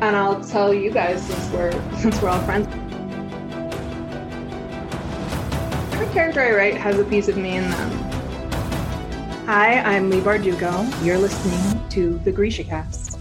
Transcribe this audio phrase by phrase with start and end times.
[0.00, 2.66] and I'll tell you guys since we're since we're all friends.
[5.94, 7.90] Every character I write has a piece of me in them.
[9.46, 11.04] Hi, I'm Leigh Bardugo.
[11.04, 13.18] You're listening to the Grisha Cast.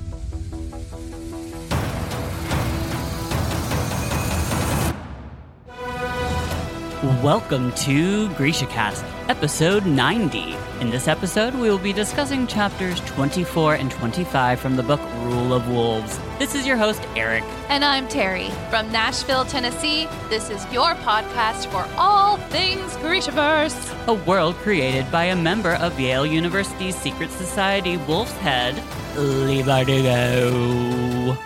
[7.23, 10.55] Welcome to GrishaCast, episode 90.
[10.81, 15.53] In this episode, we will be discussing chapters 24 and 25 from the book Rule
[15.53, 16.19] of Wolves.
[16.39, 17.43] This is your host, Eric.
[17.69, 20.07] And I'm Terry from Nashville, Tennessee.
[20.29, 24.07] This is your podcast for all things Grishaverse.
[24.07, 28.75] A world created by a member of Yale University's secret society, Wolf's Head,
[29.15, 31.37] Leigh Bardugo.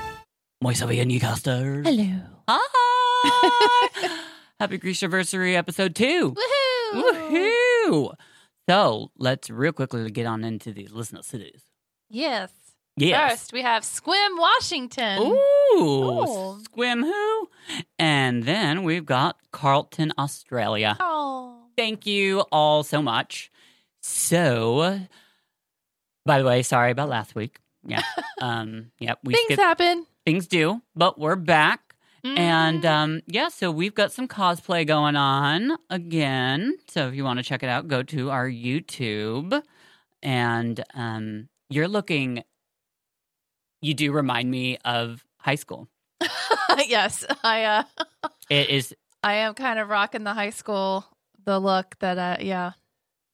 [0.63, 1.86] Moisa Newcaster.
[1.86, 2.22] Hello.
[2.48, 4.20] Hi!
[4.62, 6.32] Happy Grishaversary episode 2.
[6.32, 6.62] Woohoo!
[6.94, 8.14] Woohoo!
[8.70, 11.62] So let's real quickly get on into these listener cities.
[12.10, 12.52] Yes.
[12.96, 13.32] Yes.
[13.32, 15.20] First, we have Sequim, Washington.
[15.20, 15.40] Ooh,
[15.76, 16.60] Oh.
[16.62, 17.50] Sequim who?
[17.98, 20.96] And then we've got Carlton, Australia.
[21.00, 21.58] Oh.
[21.76, 23.52] Thank you all so much.
[24.02, 25.00] So,
[26.26, 27.57] by the way, sorry about last week.
[27.85, 28.04] Yeah.
[28.41, 30.05] um, yep, we Things happen.
[30.26, 31.82] things do, but we're back.
[32.24, 32.90] And Mhm.
[32.90, 36.77] um, yeah, so we've got some cosplay going on again.
[36.88, 39.62] So if you want to check it out, go to our YouTube.
[40.21, 42.44] And um, you're looking,
[43.82, 45.90] you do remind me of high school.
[46.88, 47.84] yes, I uh,
[48.49, 51.05] It is, I am kind of rocking the high school,
[51.46, 52.71] the look that, uh, yeah.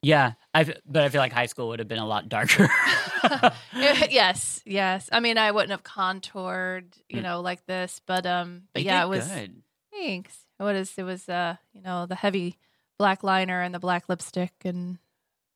[0.01, 2.69] Yeah, I, but I feel like high school would have been a lot darker.
[3.73, 5.09] yes, yes.
[5.11, 7.23] I mean, I wouldn't have contoured, you Mm.
[7.23, 9.27] know, like this, but um, but You yeah, it was.
[9.27, 9.61] good.
[9.91, 10.37] Thanks.
[10.57, 12.57] What is it was uh, you know, the heavy
[12.97, 14.99] black liner and the black lipstick and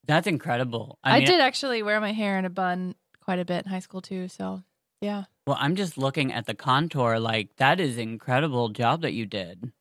[0.06, 0.98] That's incredible.
[1.04, 3.72] I, I, mean, did actually wear my hair in a bun quite a bit in
[3.72, 4.64] high school too, so
[5.02, 5.26] yeah.
[5.46, 7.20] Well, I'm just looking at the contour.
[7.20, 9.74] Like, that is incredible job that you did.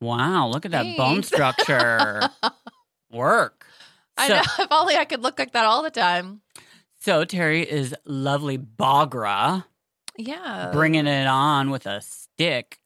[0.00, 2.28] Wow, look at that bone structure.
[3.10, 3.66] Work.
[4.16, 6.40] I So- know if only I could look like that all the time.
[7.00, 9.64] So Terry is lovely Bagra,
[10.16, 10.70] Yeah.
[10.72, 12.80] bringing it on with a stick.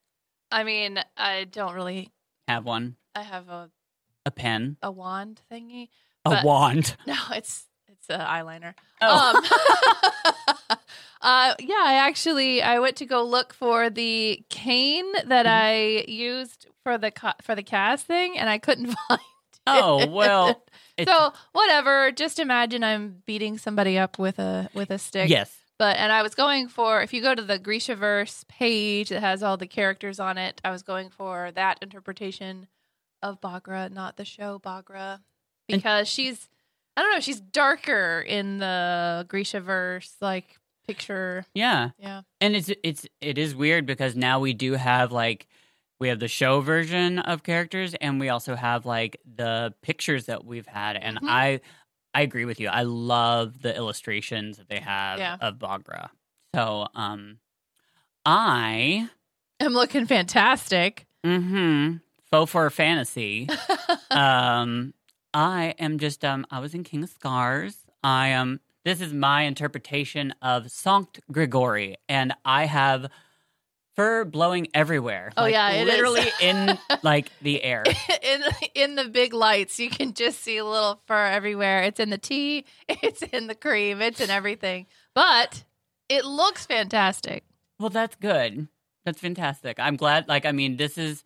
[0.50, 2.10] I mean, I don't really
[2.48, 3.70] Have one, I have a,
[4.26, 5.88] a pen, a wand thingy.
[6.26, 6.96] a wand.
[7.06, 8.74] No, it's it's a eyeliner.
[9.00, 10.76] Oh, Um,
[11.22, 15.48] uh, yeah, I actually I went to go look for the cane that Mm-hmm.
[15.48, 19.20] I used for the for the cast thing, and I couldn't find.
[19.66, 20.62] Oh, well,
[21.02, 22.10] it's- so whatever.
[22.12, 25.28] Just imagine I'm beating somebody up with a with a stick.
[25.30, 25.56] yes.
[25.78, 29.42] But and I was going for if you go to the Grishaverse page that has
[29.42, 32.66] all the characters on it, I was going for that interpretation
[33.22, 35.22] of Bagra, not the show Bagra, And-
[35.68, 36.48] because she's
[36.96, 41.46] I don't know, she's darker in the Grishaverse like picture.
[41.54, 42.22] Yeah, Yeah.
[42.40, 45.46] and it's it's it is weird because now we do have like
[46.00, 50.44] we have the show version of characters, and we also have like the pictures that
[50.44, 51.28] we've had, and Mhm.
[51.28, 51.60] I
[52.12, 52.68] I agree with you.
[52.68, 55.36] I love the illustrations that they have Yeah.
[55.40, 56.10] of Bagra.
[56.56, 57.38] So, um,
[58.26, 59.08] I
[59.60, 61.06] I'm looking fantastic.
[61.24, 61.96] mm-hmm
[62.30, 63.48] faux for fantasy.
[64.10, 64.94] um
[65.34, 69.42] i am just um i was in king of scars i am this is my
[69.42, 73.08] interpretation of Sankt Grigori and i have
[74.00, 75.86] fur blowing everywhere Oh, like, yeah, it is.
[75.94, 77.84] literally in like the air
[78.22, 78.42] in
[78.74, 81.82] in the big lights, you can just see a little fur everywhere.
[81.82, 84.86] It's in the tea, it's in the cream, it's in everything.
[85.14, 85.64] But
[86.08, 87.44] it looks fantastic.
[87.78, 88.68] well that's good
[89.04, 91.24] that's fantastic i'm glad like i mean this is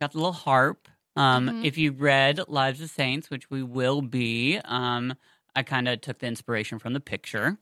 [0.00, 1.64] got the little harp um Mhm.
[1.64, 5.14] if you read lives of saints which we will be um
[5.56, 7.58] i kind of took the inspiration from the picture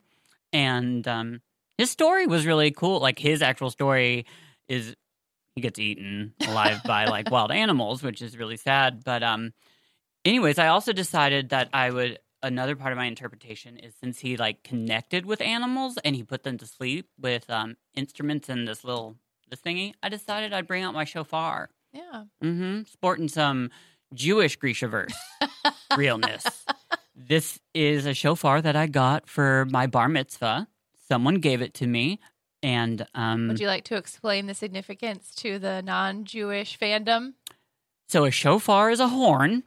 [0.53, 1.41] and um
[1.77, 4.25] his story was really cool like his actual story
[4.67, 4.95] is
[5.55, 9.53] he gets eaten alive by like wild animals which is really sad but um
[10.23, 14.37] anyways i also decided that i would another part of my interpretation is since he
[14.37, 18.83] like connected with animals and he put them to sleep with um instruments and this
[18.83, 19.15] little
[19.49, 21.69] this thingy i decided i'd bring out my shofar.
[21.93, 22.25] Yeah.
[22.43, 22.83] mm-hmm.
[22.83, 23.71] Sporting some
[24.13, 25.13] jewish grishaverse
[25.97, 26.45] realness.
[27.15, 30.67] This is a shofar that i got for my bar mitzvah.
[31.07, 32.19] Someone gave it to me
[32.65, 37.33] and um Would you like to explain the significance to the non-Jewish fandom?
[38.09, 39.63] So a shofar is a horn,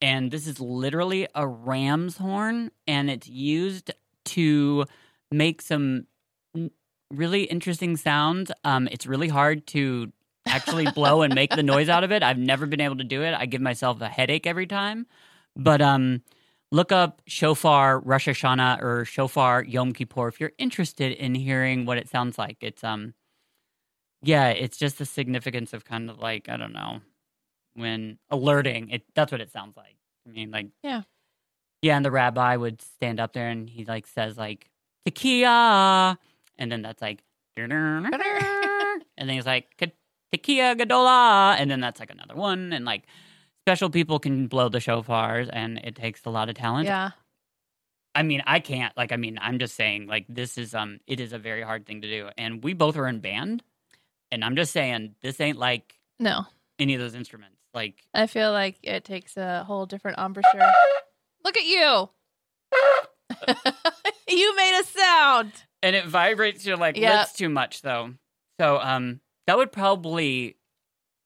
[0.00, 3.90] and this is literally a ram's horn, and it's used
[4.26, 4.86] to
[5.32, 6.06] make some
[7.10, 8.52] really interesting sounds.
[8.64, 10.12] Um, it's really hard to
[10.46, 12.22] actually blow and make the noise out of it.
[12.22, 13.34] I've never been able to do it.
[13.34, 15.06] I give myself a headache every time.
[15.56, 16.22] But um,
[16.70, 21.98] look up shofar Rosh Hashanah or shofar Yom Kippur if you're interested in hearing what
[21.98, 22.58] it sounds like.
[22.60, 23.14] It's um,
[24.22, 27.00] yeah, it's just the significance of kind of like I don't know
[27.74, 28.90] when alerting.
[28.90, 29.96] It that's what it sounds like.
[30.26, 31.02] I mean, like Yeah.
[31.82, 31.96] yeah.
[31.96, 34.70] And the rabbi would stand up there and he like says like
[35.08, 36.16] tekiah,
[36.58, 37.22] and then that's like
[37.56, 39.86] and then he's like "Ka-
[40.34, 43.04] tekiah gadola, and then that's like another one, and like
[43.68, 46.86] special people can blow the shofars, and it takes a lot of talent.
[46.86, 47.10] yeah.
[48.14, 48.96] I mean, I can't.
[48.96, 51.84] Like, I mean, I'm just saying, like, this is um, it is a very hard
[51.86, 53.62] thing to do, and we both are in band,
[54.32, 56.46] and I'm just saying, this ain't like No.
[56.78, 57.58] any of those instruments.
[57.74, 60.72] Like, I feel like it takes a whole different embouchure.
[61.44, 62.08] Look at you.
[64.28, 65.52] you made a sound.
[65.82, 68.14] and it vibrates your like lips too much, though.
[68.58, 70.56] So, um, that would probably,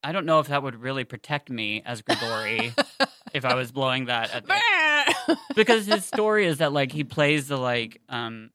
[0.04, 2.74] I don't know if that would really protect me as Grigori
[3.32, 7.48] if I was blowing that at the, because his story is that like he plays
[7.48, 8.50] the like um,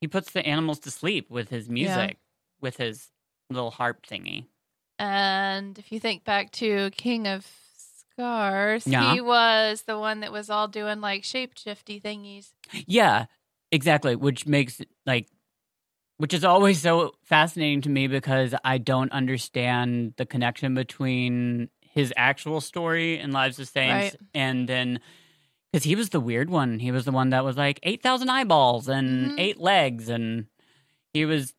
[0.00, 2.18] he puts the animals to sleep with his music,
[2.60, 3.08] with his
[3.50, 4.46] little harp thingy.
[4.98, 7.46] and if you think back to King of
[8.16, 9.14] Scars, Yeah.
[9.14, 12.50] he was the one that was all doing like shapeshifty thingies.
[12.86, 13.26] Yeah,
[13.72, 14.16] exactly.
[14.16, 15.28] Which makes like,
[16.18, 22.12] which is always so fascinating to me because I don't understand the connection between his
[22.16, 24.16] actual story in Lives of Saints Right.
[24.34, 25.00] and then
[25.72, 26.78] because he was the weird one.
[26.78, 29.34] He was the one that was like eight thousand eyeballs and Mhm.
[29.40, 30.46] eight legs, and
[31.12, 31.54] he was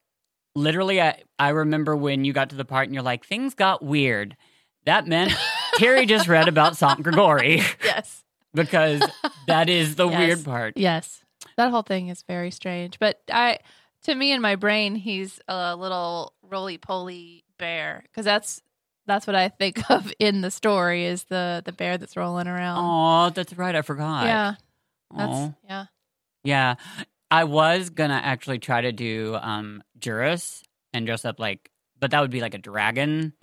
[0.55, 1.01] literally.
[1.01, 4.35] I, I remember when you got to the part and you're like, things got weird.
[4.85, 5.31] That meant
[5.75, 8.23] Terry just read about Sankt Grigori Yes.
[8.53, 9.01] because
[9.47, 10.17] that is the Yes.
[10.19, 10.73] weird part.
[10.75, 11.23] Yes.
[11.57, 12.97] That whole thing is very strange.
[12.99, 13.59] But I
[14.03, 18.61] to me in my brain he's a little roly poly bear because that's
[19.05, 22.77] that's what I think of in the story is the the bear that's rolling around.
[22.79, 23.75] Oh, that's right.
[23.75, 24.25] I forgot.
[24.25, 24.53] yeah.
[25.15, 25.85] That's yeah.
[26.43, 26.75] Yeah.
[27.31, 30.63] I was gonna actually try to do um Juris
[30.93, 31.69] and dress up like
[31.99, 33.33] but that would be like a dragon.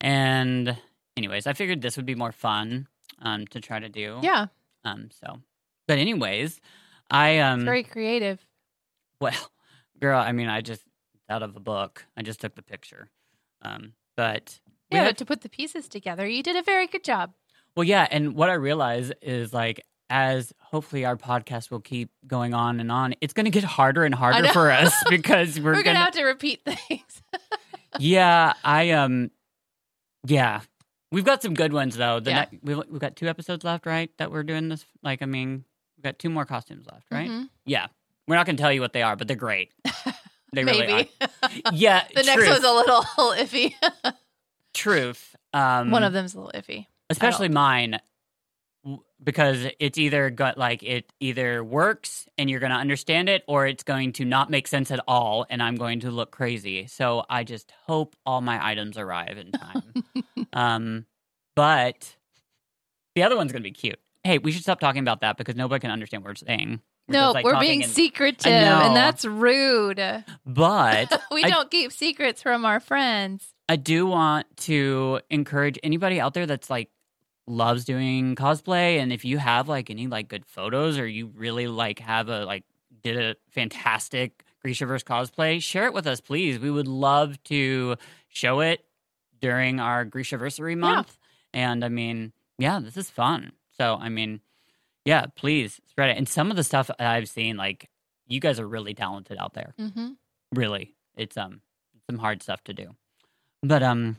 [0.00, 0.76] And
[1.16, 2.88] anyways, I figured this would be more fun
[3.22, 4.18] um to try to do.
[4.22, 4.46] Yeah.
[4.84, 5.38] Um so
[5.86, 6.60] but anyways,
[7.10, 8.44] I um It's very creative.
[9.20, 9.32] well
[10.04, 10.82] girl, I mean I just
[11.28, 12.04] out of a book.
[12.16, 13.10] I just took the picture.
[13.62, 14.60] Um but
[14.90, 17.32] Yeah, had- to put the pieces together, you did a very good job.
[17.76, 19.80] Well, yeah, and what I realize is like
[20.10, 24.04] as hopefully our podcast will keep going on and on, it's going to get harder
[24.04, 27.22] and harder for us because we're, We're, going gonna have to repeat things.
[27.98, 29.30] Yeah, I um
[30.26, 30.60] yeah.
[31.12, 32.18] We've got some good ones though.
[32.20, 32.44] The Yeah.
[32.50, 34.10] ne- we've, we've got two episodes left, right?
[34.18, 35.64] That we're doing this like I mean,
[35.96, 37.30] we've got two more costumes left, right?
[37.30, 37.48] Mhm.
[37.66, 37.86] Yeah.
[38.26, 39.72] We're not going to tell you what they are, but they're great.
[40.52, 41.28] They really are.
[41.72, 43.74] Yeah, the next one's a little iffy.
[44.72, 45.34] truth.
[45.52, 46.86] Um One of them's a little iffy.
[47.10, 47.98] especially mine
[48.84, 53.42] w- because it's either got like it either works and you're going to understand it
[53.48, 56.86] or it's going to not make sense at all and i'm going to look crazy
[56.86, 59.82] so i just hope all my items arrive in time
[60.52, 61.06] um
[61.56, 62.16] but
[63.14, 65.56] the other one's going to be cute hey we should stop talking about that because
[65.56, 69.24] nobody can understand what we're saying We're no, like, we're being in- secretive, and that's
[69.24, 69.96] rude.
[70.46, 73.48] but we I- don't keep secrets from our friends.
[73.68, 76.90] I do want to encourage anybody out there that's like
[77.46, 81.66] loves doing cosplay and if you have like any like good photos or you really
[81.66, 82.64] like have a like
[83.02, 86.58] did a fantastic Grishaverse cosplay, share it with us please.
[86.58, 87.96] We would love to
[88.28, 88.84] show it
[89.40, 91.18] during our Grishaversary month.
[91.52, 93.52] And I mean, yeah, this is fun.
[93.76, 94.40] So I mean,
[95.04, 96.16] yeah, please spread it.
[96.16, 97.88] And some of the stuff I've seen, like
[98.26, 100.12] you guys are really talented out there Mm-hmm.
[100.52, 101.60] really it's um
[102.08, 102.94] some hard stuff to do
[103.62, 104.16] but um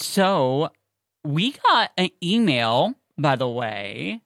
[0.00, 0.70] so
[1.24, 4.20] we got an email by the way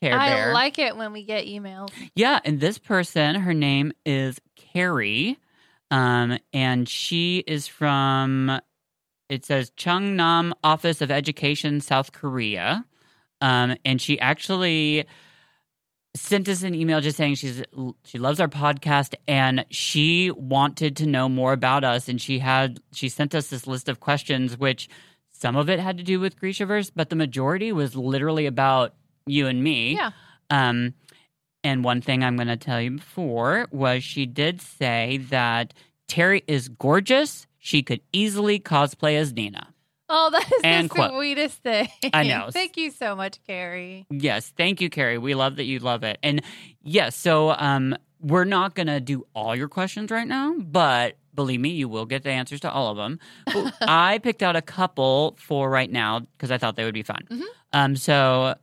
[0.00, 0.52] Care I Bear.
[0.54, 1.90] like it when we get emails.
[2.14, 5.36] yeah and this person her name is carrie
[5.90, 8.60] um and she is from
[9.28, 12.86] it says Cheongnam Office of Education, South Korea.
[13.40, 15.06] Um, and she actually
[16.14, 17.62] sent us an email just saying she's
[18.04, 22.80] she loves our podcast and she wanted to know more about us and she had
[22.92, 24.88] she sent us this list of questions which
[25.38, 28.94] some of it had to do with Grishaverse, but the majority was literally about
[29.26, 29.94] you and me.
[29.94, 30.10] Yeah.
[30.50, 30.94] Um,
[31.62, 35.74] and one thing I'm going to tell you before was she did say that
[36.08, 37.46] Terry is gorgeous.
[37.58, 39.72] She could easily cosplay as Nina.
[40.08, 41.10] Oh, that is And the quote.
[41.12, 41.88] sweetest thing.
[42.12, 42.48] I know.
[42.52, 44.06] Thank you so much, Carrie.
[44.10, 45.18] Yes, thank you, Carrie.
[45.18, 46.18] We love that you love it.
[46.22, 46.42] And
[46.82, 51.60] yes, so um, we're not going to do all your questions right now, but believe
[51.60, 53.18] me, you will get the answers to all of them.
[53.82, 57.20] I picked out a couple for right now because I thought they would be fun.
[57.30, 57.42] Mhm.
[57.74, 58.54] Um, so,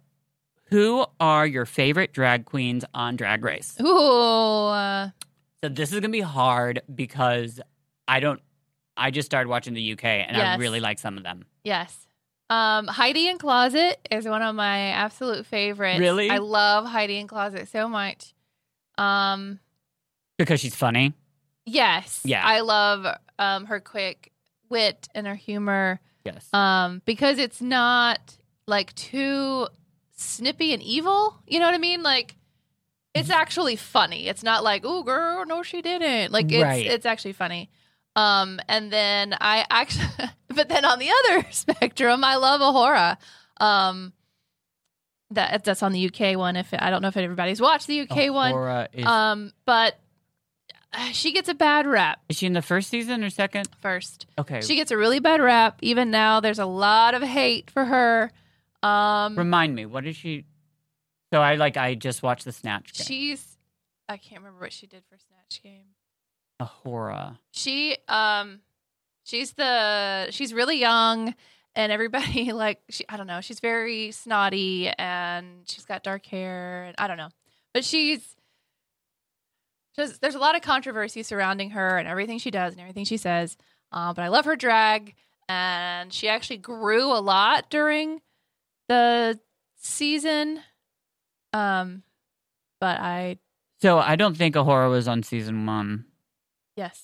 [0.70, 3.78] who are your favorite drag queens on Drag Race?
[3.80, 3.86] Ooh,
[4.66, 5.10] uh,
[5.64, 7.62] So this is gonna be hard because
[8.08, 8.42] I don't
[8.98, 11.46] I just started watching the UK, and I really like some of them.
[11.64, 12.08] Yes.
[12.50, 16.00] Um, Heidi N Closet is one of my absolute favorites.
[16.00, 16.30] Really?
[16.30, 18.34] I love Heidi N Closet so much.
[18.98, 19.60] Um,
[20.38, 21.14] Because she's funny.
[21.66, 22.22] yes.
[22.24, 22.46] Yeah.
[22.46, 23.06] I love
[23.40, 24.32] um her quick
[24.70, 26.00] wit and her humor.
[26.24, 26.48] Yes.
[26.54, 28.38] Um, because it's not
[28.68, 29.68] like too
[30.16, 31.36] snippy and evil.
[31.48, 32.04] You know what I mean?
[32.04, 32.36] Like
[33.14, 34.28] it's actually funny.
[34.28, 36.32] It's not like, oh girl, no, she didn't.
[36.32, 36.86] Like it's Right.
[36.86, 37.70] it's actually funny.
[38.16, 40.08] Um, and then I actually,
[40.48, 43.18] but then on the other spectrum, I love A'Whora.
[43.64, 44.14] Um,
[45.32, 46.56] that that's on the UK one.
[46.56, 50.00] If I don't know if everybody's watched the UK one, A'Whora is, um, but
[50.94, 53.68] uh, she gets a bad rap is she in the first season or second?
[53.82, 54.28] first.
[54.38, 54.62] Okay.
[54.62, 55.80] She gets a really bad rap.
[55.82, 58.32] Even now, there's a lot of hate for her.
[58.84, 60.46] Um, Remind me, what did she?
[61.34, 63.06] So I like I just watched the Snatch game.
[63.06, 63.58] she's
[64.08, 65.95] I can't remember what she did for Snatch Game.
[66.62, 67.38] A'Whora.
[67.52, 68.60] She um
[69.24, 71.36] she's the she's really young
[71.76, 76.86] and everybody like she I don't know, she's very snotty and she's got dark hair
[76.86, 77.30] and I don't know.
[77.74, 78.36] But she's
[79.96, 83.18] just there's a lot of controversy surrounding her and everything she does and everything she
[83.18, 83.58] says.
[83.92, 85.16] Uh, but I love her drag
[85.48, 88.22] and she actually grew a lot during
[88.88, 89.40] the
[89.78, 90.62] season.
[91.54, 92.04] Um
[92.80, 93.40] but I
[93.82, 96.06] So I don't think A'Whora was on season one.
[96.76, 97.04] Yes.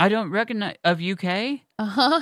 [0.00, 1.60] I don't recognize of UK.
[1.78, 2.20] Uh-huh.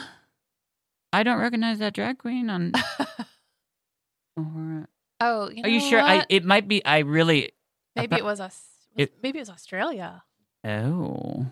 [1.12, 2.73] I don't recognize that drag queen on
[4.38, 4.87] A'Whora.
[5.21, 6.00] oh, you know Are you sure?
[6.00, 6.85] I it might be.
[6.85, 7.52] I really.
[7.97, 8.61] Maybe it was us.
[8.97, 10.23] It- maybe it was Australia.
[10.64, 11.47] Oh.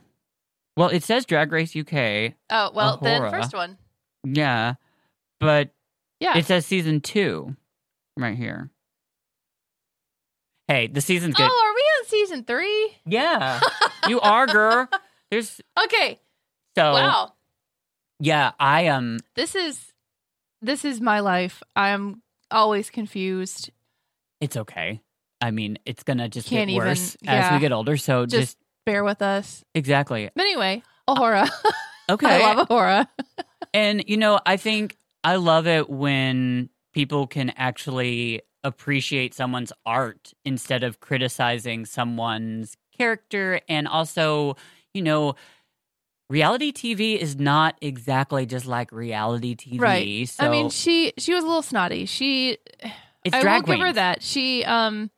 [0.77, 2.35] Well, it says Drag Race UK.
[2.51, 3.31] Oh well, then A'Whora.
[3.31, 3.79] first one.
[4.25, 4.75] Yeah,
[5.41, 5.71] but
[6.21, 6.37] Yeah.
[6.39, 7.57] it says season two,
[8.17, 8.71] right here.
[10.69, 11.49] Hey, the season's good.
[11.51, 11.68] oh, are we on
[12.09, 12.97] season three?
[13.07, 13.61] Yeah,
[14.09, 14.89] you are, girl.
[15.31, 16.19] There's Okay.
[16.77, 17.33] so wow.
[18.21, 18.53] yeah.
[18.59, 19.19] I um.
[19.35, 19.93] This is
[20.63, 21.63] this is my life.
[21.77, 23.71] I'm always confused.
[24.41, 25.01] It's okay.
[25.41, 27.97] I mean, it's gonna just Can't get even- worse as we get older.
[27.97, 29.65] So just, Just bear with us.
[29.75, 31.49] exactly But anyway, A'Whora.
[32.11, 32.43] okay.
[32.45, 33.07] I love A'Whora.
[33.75, 40.33] And you know, I think I love it when people can actually appreciate someone's art
[40.45, 44.57] instead of criticizing someone's character and also,
[44.95, 45.35] you know,
[46.31, 49.81] reality TV is not exactly just like reality TV.
[49.81, 50.29] Right.
[50.29, 52.07] So I mean, she she was a little snotty.
[52.07, 52.59] She
[53.25, 54.23] it's I will give her that.
[54.23, 55.11] She um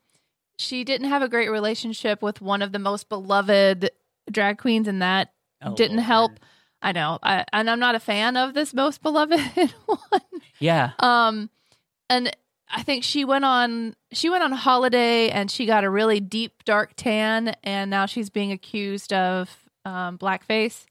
[0.59, 3.91] she didn't have a great relationship with one of the most beloved
[4.31, 6.07] drag queens and that Oh, didn't Lord.
[6.07, 6.33] help.
[6.81, 7.19] I know.
[7.23, 9.39] I, and I'm not a fan of this most beloved
[9.87, 10.21] one.
[10.59, 10.93] Yeah.
[10.99, 11.51] Um,
[12.09, 12.35] and
[12.73, 16.65] I think she went on she went on holiday and she got a really deep
[16.65, 19.51] dark tan, and now she's being accused of
[19.85, 20.85] um, blackface.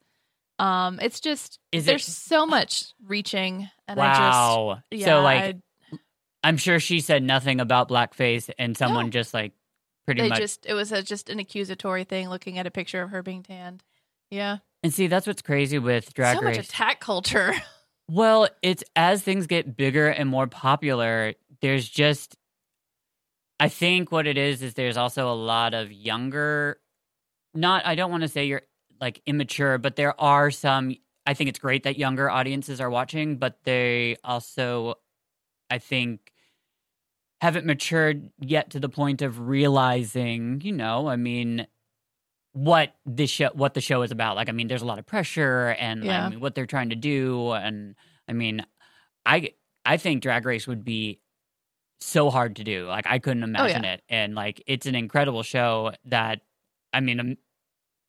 [0.57, 4.79] Um, it's just Is there's it so much reaching, and I just Wow.
[4.91, 5.98] yeah, so like I-
[6.43, 9.12] I'm sure she said nothing about blackface and someone No.
[9.12, 9.53] just like
[10.05, 13.01] pretty they much just it was a, just an accusatory thing, looking at a picture
[13.01, 13.83] of her being tanned.
[14.31, 16.57] Yeah, And see, that's what's crazy with Drag so Race.
[16.57, 17.53] much attack culture.
[18.12, 22.35] Well, it's as things get bigger and more popular, there's just
[23.59, 26.79] I think what it is is there's also a lot of younger
[27.53, 28.61] not I don't want to say you're
[29.01, 33.37] like immature, but there are some I think it's great that younger audiences are watching,
[33.37, 34.95] but they also
[35.69, 36.31] I think
[37.41, 41.67] haven't matured yet to the point of realizing, you know, I mean
[42.53, 44.35] what this show what the show is about.
[44.35, 46.25] Like I mean there's a lot of pressure and Yeah.
[46.25, 47.95] I mean what they're trying to do and
[48.27, 48.65] I mean
[49.25, 49.51] I
[49.85, 51.19] I think drag race would be
[52.01, 52.86] so hard to do.
[52.88, 54.01] Like I couldn't imagine it.
[54.10, 56.41] And like it's an incredible show that
[56.94, 57.38] I mean um,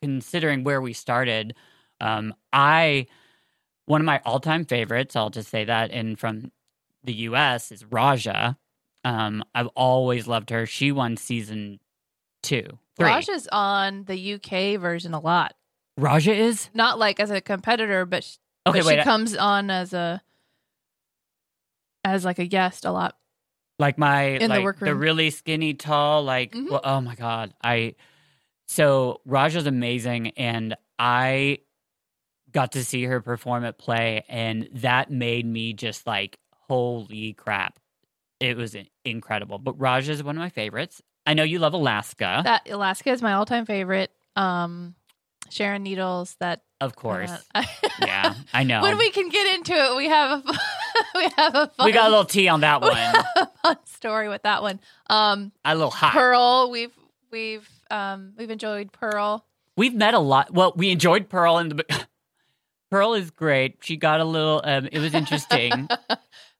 [0.03, 1.55] considering where we started
[2.01, 3.07] um I
[3.87, 6.53] one of my all-time favorites, I'll just say that and from
[7.05, 8.57] the US is Raja.
[9.05, 10.67] Um I've always loved her.
[10.67, 11.81] She won season
[12.45, 12.63] 2.
[12.97, 13.07] 3.
[13.07, 15.55] Raja's on the UK version a lot,
[15.97, 16.71] Raja is?
[16.75, 18.95] not like as a competitor, but sh- Okay, but wait.
[18.95, 20.23] she I- comes on as a
[22.05, 23.17] as like a guest a lot.
[23.81, 24.99] Like my In like the, workroom.
[24.99, 26.71] really skinny tall like Mhm.
[26.71, 27.95] well, oh my god i
[28.69, 31.59] so raja's amazing and i
[32.53, 37.81] got to see her perform at play and that made me just like holy crap
[38.39, 42.43] it was incredible but raja is one of my favorites i know you love alaska
[42.45, 44.11] That Alaska is my all-time favorite.
[44.37, 44.95] Um,
[45.51, 46.37] Sharon Needles.
[46.41, 47.63] That of course uh,
[48.01, 50.53] yeah i know when we can get into it, we have a
[51.15, 54.29] we have a fun, we got a little tea on that we one fun story
[54.29, 54.81] with that one.
[55.11, 56.93] Um, a little hot Pearl, we've
[57.31, 59.45] we've um we've enjoyed Pearl.
[59.77, 62.07] we've met a lot well we enjoyed pearl in the
[62.91, 63.77] Pearl is great.
[63.83, 64.61] She got a little.
[64.65, 65.89] Um, it was interesting.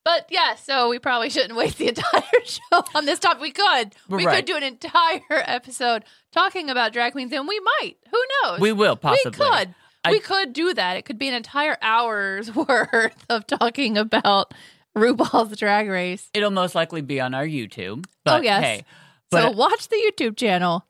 [0.05, 3.41] But yeah, so we probably shouldn't waste the entire show on this topic.
[3.43, 3.95] We could.
[4.09, 4.37] We Right.
[4.37, 7.97] could do an entire episode talking about drag queens, and we might.
[8.11, 8.61] Who knows?
[8.61, 9.31] we will possibly.
[9.31, 9.75] We could.
[10.05, 10.97] I- we could do that.
[10.97, 14.55] It could be an entire hour's worth of talking about
[14.97, 16.29] RuPaul's Drag Race.
[16.33, 18.07] It'll most likely be on our YouTube.
[18.25, 18.63] But Oh, yes.
[18.65, 18.85] hey,
[19.33, 20.87] so watch the YouTube channel.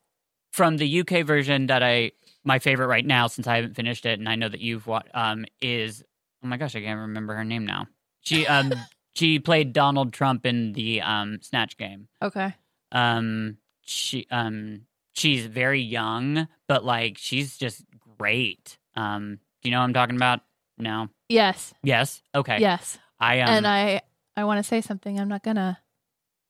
[0.53, 2.11] from the UK version that I
[2.43, 5.09] my favorite right now since I haven't finished it and I know that you've watched
[5.13, 6.03] um is
[6.43, 7.87] oh my gosh I can't remember her name now.
[8.21, 8.73] She um
[9.15, 12.07] she played Donald Trump in the um Snatch game.
[12.21, 12.53] Okay.
[12.91, 14.81] Um she um
[15.13, 17.83] she's very young but like she's just
[18.17, 18.77] great.
[18.95, 20.41] Um do you know what I'm talking about?
[20.77, 21.09] No.
[21.29, 21.73] Yes.
[21.83, 22.21] Yes.
[22.33, 22.59] Okay.
[22.59, 22.97] Yes.
[23.19, 24.01] I um and I
[24.35, 25.19] I want to say something.
[25.19, 25.77] I'm not gonna.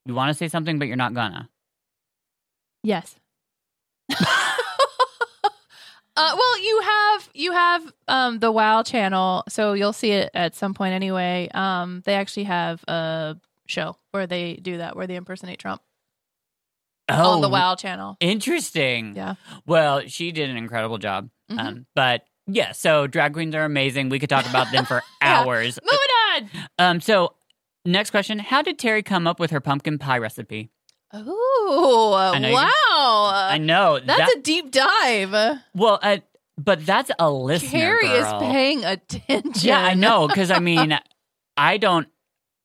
[0.05, 1.49] you want to say something but you're not gonna.
[2.83, 3.15] Yes.
[6.31, 10.55] Uh, well, you have you have um, the WoW channel, so you'll see it at
[10.55, 11.49] some point anyway.
[11.53, 13.35] Um, they actually have a
[13.67, 15.81] show where they do that, where they impersonate Trump
[17.09, 18.15] Oh, on the WoW channel.
[18.19, 19.15] Interesting.
[19.15, 19.35] Yeah.
[19.65, 21.29] Well, she did an incredible job.
[21.51, 21.59] Mhm.
[21.59, 24.09] Um, but yeah, so drag queens are amazing.
[24.09, 25.41] We could talk about them for Yeah.
[25.41, 25.77] hours.
[25.83, 26.67] Moving on.
[26.79, 27.35] Um, so
[27.85, 30.69] next question: How did Terry come up with her pumpkin pie recipe?
[31.13, 33.31] Oh I wow!
[33.53, 34.37] I know That's that.
[34.37, 35.31] a deep dive.
[35.75, 36.17] well, uh,
[36.57, 37.69] but that's a listener.
[37.69, 39.51] Carrie is paying attention.
[39.55, 40.97] Yeah, I know because I mean,
[41.57, 42.07] I don't.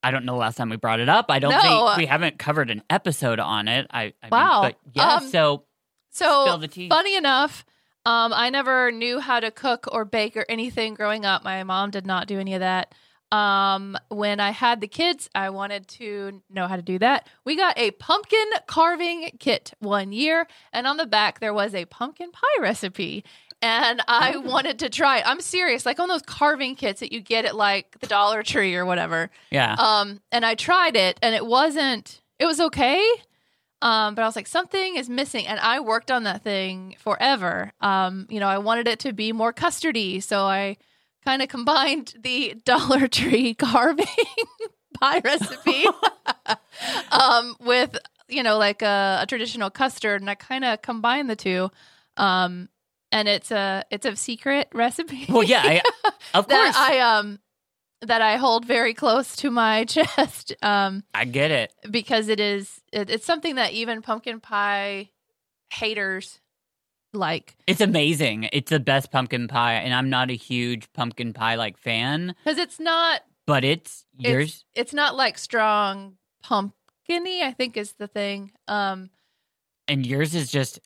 [0.03, 1.27] I don't know the last time we brought it up.
[1.31, 1.61] I don't No.
[1.61, 3.89] think we haven't covered an episode on it.
[3.91, 4.63] I, I Wow.
[4.63, 5.65] Mean, but yeah, Um, so
[6.11, 6.89] So spill the tea.
[6.89, 7.65] Funny enough,
[8.05, 11.43] um, I never knew how to cook or bake or anything growing up.
[11.43, 12.95] My mom did not do any of that.
[13.33, 17.29] Um, when I had the kids, I wanted to know how to do that.
[17.45, 21.85] We got a pumpkin carving kit one year, and on the back there was a
[21.87, 23.25] pumpkin pie recipe.
[23.63, 25.27] And I wanted to try it.
[25.27, 28.77] I'm serious, like on those carving kits that you get at like the Dollar Tree
[28.77, 29.31] or whatever.
[29.51, 29.75] Yeah.
[29.79, 32.21] Um, and I tried it, and it wasn't.
[32.39, 33.03] It was okay.
[33.83, 37.73] Um, but I was like, something is missing, and I worked on that thing forever.
[37.81, 40.77] Um, you know, I wanted it to be more custardy, so I
[41.27, 44.07] kind of combined the Dollar Tree carving
[45.01, 45.85] pie recipe
[47.13, 51.37] um, with you know like a, a traditional custard, and I kind of combined the
[51.37, 51.71] two.
[52.17, 52.69] Um,
[53.13, 55.27] and it's a it's a secret recipe.
[55.29, 55.83] well, yeah, I,
[56.35, 57.39] of course, I, I um
[58.03, 61.73] that I hold very close to my chest um I get it.
[61.91, 65.11] because it is it, it's something that even pumpkin pie
[65.73, 66.41] haters
[67.13, 68.49] like It's amazing.
[68.53, 72.59] It's the best pumpkin pie, and I'm not a huge pumpkin pie like fan, because
[72.59, 74.65] it's not but it's yours.
[74.75, 79.11] it's not like strong pumpkiny I think is the thing um
[79.89, 80.81] and yours is just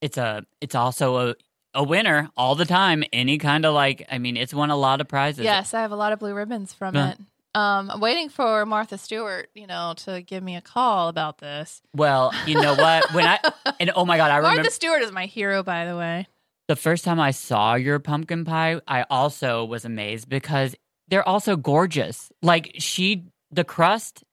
[0.00, 1.34] it's a it's also a
[1.74, 5.00] a winner all the time any kind of like i mean it's won a lot
[5.00, 7.12] of prizes yes I have a lot of blue ribbons from Yeah.
[7.12, 7.18] it
[7.54, 11.82] um I'm waiting for Martha Stewart you know to give me a call about this.
[11.94, 13.12] Well you know what?
[13.12, 13.38] When i
[13.80, 16.26] and oh my god i remember Martha Stewart is my hero by the way.
[16.68, 20.74] The first time i saw your pumpkin pie i also was amazed because
[21.08, 22.30] they're also gorgeous.
[22.42, 24.24] Like she the crust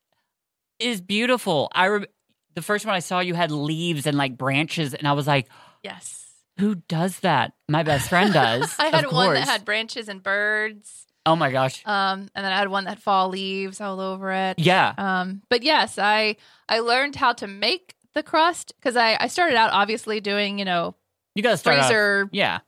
[0.78, 1.68] is beautiful.
[1.74, 2.06] I re-
[2.54, 5.48] the first one i saw you had leaves and like branches and i was like
[5.82, 6.16] yes.
[6.58, 7.52] Who does that?
[7.68, 11.82] My best friend does I had one that had branches and birds oh my gosh
[11.86, 14.58] Um, and then I had one that had fall leaves all over it.
[14.58, 16.36] yeah Um, but yes, I
[16.68, 20.64] I learned how to make the crust because I I started out obviously doing you
[20.64, 20.94] know
[21.34, 22.60] you gotta start off- freezer yeah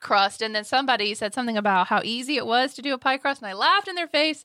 [0.00, 3.16] crust, and then somebody said something about how easy it was to do a pie
[3.18, 4.44] crust, and I laughed in their face.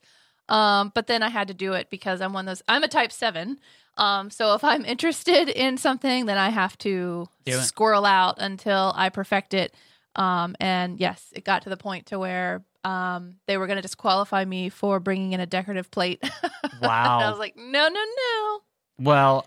[0.49, 2.63] Um, but then I had to do it because I'm one of those.
[2.67, 3.59] I'm a type seven.
[3.95, 7.27] Um, so if I'm interested in something, then I have to
[7.61, 9.73] squirrel out until I perfect it.
[10.15, 13.81] Um, and yes, it got to the point to where um, they were going to
[13.81, 16.23] disqualify me for bringing in a decorative plate.
[16.81, 17.17] Wow.
[17.19, 18.59] and I was like, no, no, no.
[18.97, 19.45] Well,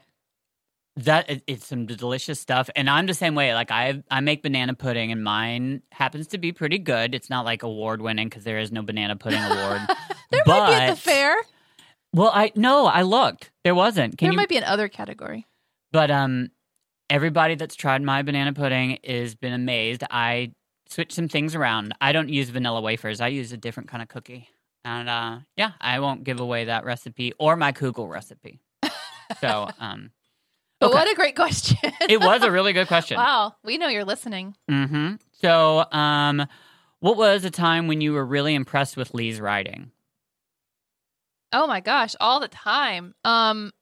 [0.97, 3.53] that it- it's some delicious stuff, and I'm the same way.
[3.55, 7.13] Like I I make banana pudding, and mine happens to be pretty good.
[7.13, 9.81] It's not like award winning because there is no banana pudding award.
[10.31, 11.37] There might be at the fair.
[12.13, 13.51] well, I no, I looked.
[13.65, 14.17] There wasn't.
[14.17, 14.37] Can there you?
[14.37, 15.47] might be another category.
[15.93, 16.51] But um,
[17.11, 20.05] everybody that's tried my banana pudding has been amazed.
[20.11, 20.53] I
[20.95, 21.95] switched some things around.
[22.01, 23.21] I don't use vanilla wafers.
[23.21, 24.49] I use a different kind of cookie.
[24.85, 28.61] And uh, yeah, I won't give away that recipe or my kugel recipe.
[29.41, 30.11] So um,
[30.81, 30.95] But Okay.
[30.95, 31.79] what a great question.
[32.09, 33.17] it was a really good question.
[33.17, 33.55] wow.
[33.65, 34.55] We know you're listening.
[34.71, 35.15] Mm-hmm.
[35.41, 36.47] So, um,
[37.01, 39.91] what was a time when you were really impressed with Leigh's writing?
[41.53, 43.15] Oh my gosh, all the time.
[43.25, 43.73] Um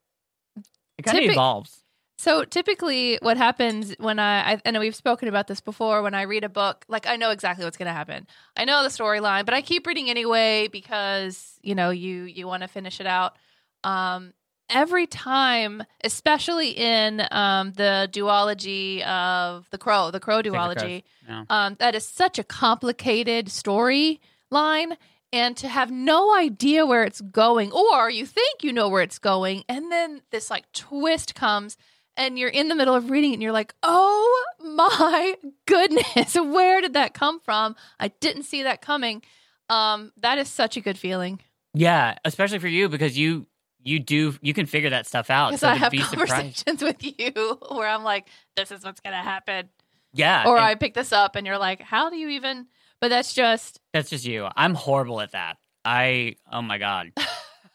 [0.99, 1.82] It kind of Typic- evolves.
[2.23, 6.15] So typically, what happens when I, I, I know we've spoken about this before, when
[6.15, 8.29] I read a book, like I know exactly what's going to happen.
[8.57, 12.63] I know the storyline, but I keep reading anyway because you know you you want
[12.63, 13.35] to finish it out.
[13.83, 14.35] Um,
[14.71, 21.43] every time, especially in um, the duology of the Crow, the Crow duology, Yeah.
[21.51, 24.97] um, that is such a complicated storyline
[25.33, 29.19] and to have no idea where it's going or you think you know where it's
[29.19, 31.77] going and then this like twist comes
[32.17, 35.35] and you're in the middle of reading it and you're like oh my
[35.67, 39.23] goodness where did that come from i didn't see that coming
[39.71, 41.41] um that is such a good feeling
[41.75, 43.47] Yeah, especially for you because you
[43.85, 45.59] you do you can figure that stuff out.
[45.59, 46.65] So i have be surprised.
[46.67, 49.69] conversations with you where i'm like this is what's gonna happen
[50.13, 50.45] Yeah.
[50.47, 52.67] or i pick this up and you're like how do you even
[53.01, 54.47] but that's just that's just you.
[54.55, 55.57] I'm horrible at that.
[55.85, 57.11] I oh my god.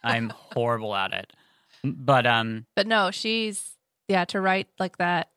[0.02, 1.34] I'm horrible at it.
[1.84, 3.76] But um but no she's
[4.08, 5.30] yeah to write like that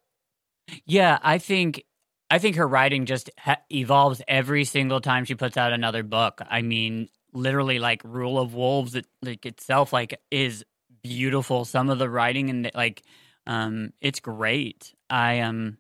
[0.87, 1.85] yeah, I think
[2.31, 6.41] I think her writing just ha- evolves every single time she puts out another book.
[6.49, 10.65] I mean, literally like Rule of Wolves it, like itself like is
[11.03, 11.65] beautiful.
[11.65, 13.03] Some of the writing and like
[13.47, 14.95] um it's great.
[15.09, 15.79] I um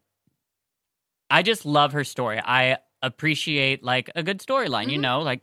[1.30, 2.40] I just love her story.
[2.44, 5.02] I appreciate like a good storyline, you Mhm.
[5.02, 5.42] know, like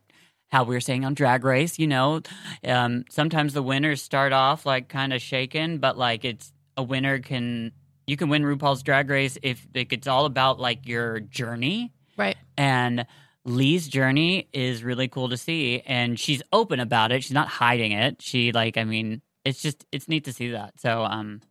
[0.50, 2.22] how we were saying on Drag Race, you know,
[2.66, 7.20] um sometimes the winners start off like kind of shaken, but like it's a winner
[7.20, 7.72] can
[8.06, 12.38] you can win RuPaul's Drag Race if like, it's all about like your journey right
[12.58, 13.06] and
[13.48, 17.24] Leigh's journey is really cool to see and she's open about it.
[17.24, 18.22] She's not hiding it.
[18.22, 20.80] She like I mean, it's just it's neat to see that.
[20.80, 21.42] So um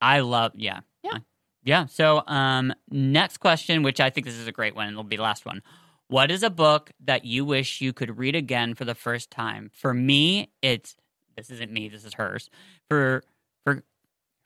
[0.00, 0.80] I love yeah.
[1.02, 1.18] Yeah.
[1.64, 1.86] Yeah.
[1.86, 5.16] So um next question, which I think this is a great one, and it'll be
[5.16, 5.60] the last one.
[6.06, 9.70] What is a book that you wish you could read again for the first time?
[9.74, 10.96] For me, it's
[11.36, 12.48] this isn't me, this is hers.
[12.88, 13.22] For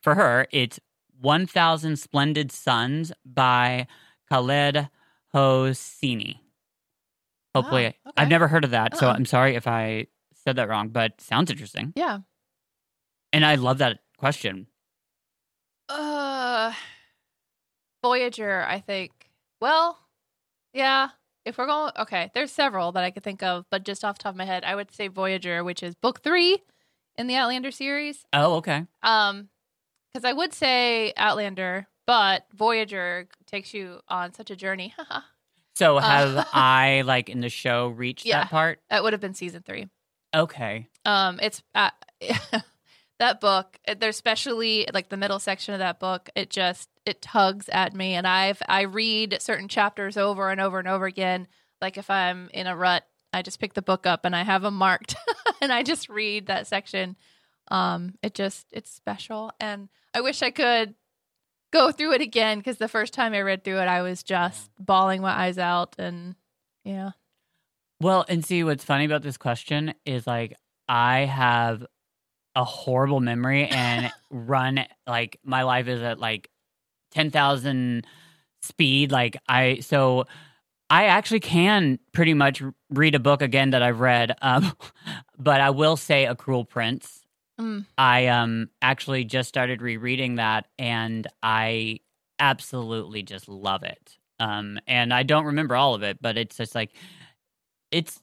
[0.05, 0.79] for her, it's
[1.19, 3.87] 1000 Splendid Suns by
[4.31, 4.87] Khaled
[5.33, 6.39] Hosseini.
[7.53, 8.13] Hopefully, Wow, okay.
[8.17, 9.13] I've never heard of that, so Uh-uh.
[9.15, 11.91] I'm sorry if I said that wrong, but sounds interesting.
[11.95, 12.19] yeah
[13.33, 14.67] And I love that question.
[15.89, 16.71] Uh,
[18.03, 19.11] Voyager, I think.
[19.59, 19.97] Well,
[20.73, 21.09] yeah.
[21.45, 24.23] If we're going, okay, there's several that I could think of, but just off the
[24.23, 26.61] top of my head, I would say Voyager, which is book three
[27.17, 28.25] in the Outlander series.
[28.33, 28.85] Oh, okay.
[29.03, 29.49] Um,
[30.15, 34.93] because I would say Outlander, but Voyager takes you on such a journey.
[35.77, 38.43] So Uh, have I, like in the show, reached Yeah.
[38.43, 38.79] that part?
[38.89, 39.89] that would have been season three.
[40.33, 40.87] Okay.
[41.03, 41.89] Um, it's uh,
[43.19, 43.77] that book.
[43.99, 46.29] There's especially like the middle section of that book.
[46.33, 50.79] It just it tugs at me, and I've I read certain chapters over and over
[50.79, 51.45] and over again.
[51.81, 54.61] Like if I'm in a rut, I just pick the book up and I have
[54.61, 55.15] them marked,
[55.61, 57.17] and I just read that section.
[57.69, 60.95] Um, it just it's special, and I wish I could
[61.73, 64.69] go through it again because the first time I read through it, I was just
[64.79, 66.35] bawling my eyes out, and
[66.83, 67.11] yeah,
[67.99, 70.55] Well, and see what's funny about this question is like
[70.87, 71.85] I have
[72.55, 76.49] a horrible memory and run like my life is at like
[77.11, 78.05] 10,000
[78.61, 80.25] speed like I so
[80.89, 84.73] I actually can pretty much read a book again that I've read um
[85.37, 87.24] but I will say A Cruel Prince
[87.59, 87.85] Mm.
[87.97, 91.99] I um actually just started rereading that and I
[92.39, 94.17] absolutely just love it.
[94.39, 96.91] Um and I don't remember all of it, but it's just like
[97.91, 98.19] it's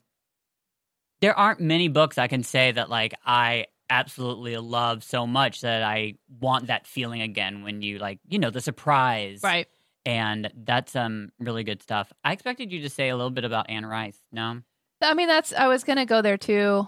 [1.21, 5.83] there aren't many books I can say that like I absolutely love so much that
[5.83, 9.41] I want that feeling again when you like, you know, the surprise.
[9.43, 9.67] right.
[10.05, 12.11] And that's um really good stuff.
[12.23, 14.19] I expected you to say a little bit about Anne Rice.
[14.31, 14.61] No?
[15.01, 16.87] I mean, that's I was gonna go there too,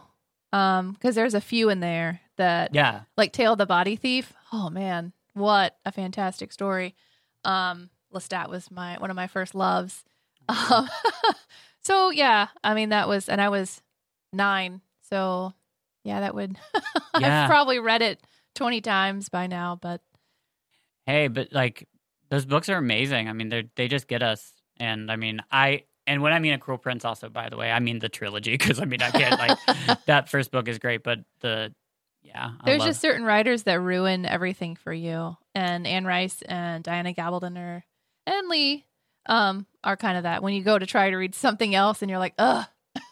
[0.53, 3.01] um, because there's a few in there that Yeah.
[3.17, 4.33] like Tale of the Body Thief.
[4.51, 6.95] Oh man, what a fantastic story!
[7.43, 10.03] Um, Lestat was my one of my first loves.
[10.47, 10.87] Um,
[11.81, 13.81] so yeah, I mean that was, and I was
[14.31, 15.53] nine, so
[16.03, 16.55] yeah, that would.
[17.19, 17.43] Yeah.
[17.43, 18.19] I've probably read it
[18.55, 20.01] twenty times by now, but
[21.05, 21.87] Hey, but like
[22.29, 23.29] those books are amazing.
[23.29, 24.53] I mean, they they just get us.
[24.79, 27.71] And I mean, I and when I mean a Cruel Prince, also by the way,
[27.71, 29.57] I mean the trilogy because I mean I can't like
[30.05, 31.73] that first book is great, but the
[32.25, 36.41] yeah, I there's love- just certain writers that ruin everything for you, and Anne Rice
[36.43, 37.85] and Diana Gabaldon are,
[38.25, 38.85] and Leigh,
[39.27, 40.41] um, are kind of that.
[40.43, 42.65] When you go to try to read something else, and you're like, ugh,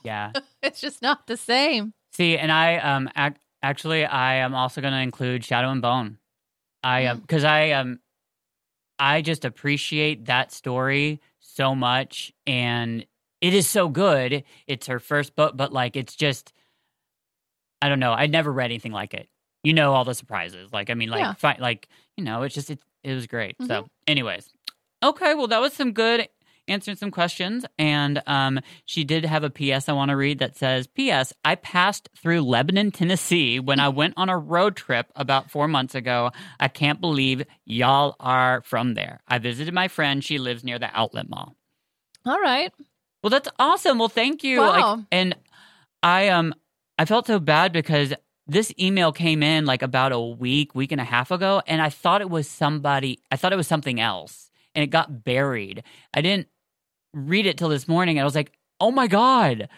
[0.04, 0.32] yeah.
[0.64, 1.94] it's just not the same.
[2.14, 6.18] See, and I um ac- actually I am also going to include Shadow and Bone.
[6.84, 8.00] I um because I um
[9.00, 13.06] I just appreciate that story so much, and
[13.42, 14.44] it is so good.
[14.68, 16.54] It's her first book, but like it's just
[17.84, 18.14] I don't know.
[18.14, 19.28] I'd never read anything like it.
[19.64, 20.72] You know all the surprises.
[20.74, 21.34] Like I mean, like Yeah.
[21.34, 23.58] fi- like you know, it's just it's it was great.
[23.58, 23.68] Mm-hmm.
[23.68, 24.50] So, anyways,
[25.04, 25.34] okay.
[25.36, 26.28] Well, that was some good
[26.70, 30.56] answering some questions, and um, she did have a PS I want to read that
[30.56, 35.52] says, "PS I passed through Lebanon, Tennessee when I went on a road trip about
[35.52, 36.32] four months ago.
[36.62, 39.20] I can't believe y'all are from there.
[39.28, 40.24] I visited my friend.
[40.24, 41.56] She lives near the outlet mall.
[42.26, 42.72] All right.
[43.22, 44.00] Well, that's awesome.
[44.00, 44.62] Well, thank you.
[44.62, 45.04] Like, Wow.
[45.12, 45.36] and
[46.02, 46.54] I um
[46.98, 48.14] I felt so bad because
[48.48, 51.90] this email came in like about a week, week and a half ago, and I
[51.90, 53.20] thought it was somebody.
[53.32, 55.84] I thought it was something else, and it got buried.
[56.14, 56.48] I didn't
[57.14, 59.70] read it till this morning, and I was like, "Oh my god,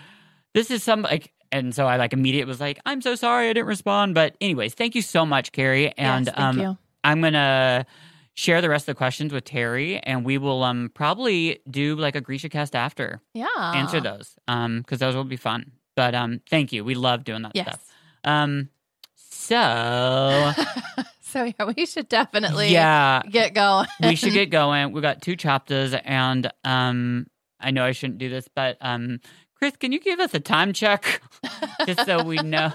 [0.53, 3.53] this is some like." And so I like immediately was like, "I'm so sorry, I
[3.53, 5.93] didn't respond." But anyways, thank you so much, Carrie.
[5.97, 6.77] And yes, um, you.
[7.03, 7.85] I'm gonna
[8.33, 12.15] share the rest of the questions with Terry, and we will um probably do like
[12.15, 13.45] a Grisha cast after Yeah.
[13.73, 15.71] answer those um because those will be fun.
[15.95, 16.83] But um, thank you.
[16.83, 17.67] We love doing that Yes.
[17.67, 17.85] stuff.
[18.23, 18.69] Um,
[19.15, 19.55] so
[21.21, 23.87] so yeah, we should definitely yeah, get going.
[24.01, 24.91] we should get going.
[24.91, 27.27] We got two chapters, and um,
[27.59, 29.19] I know I shouldn't do this, but um,
[29.55, 31.21] Chris, can you give us a time check
[31.85, 32.71] just so we know?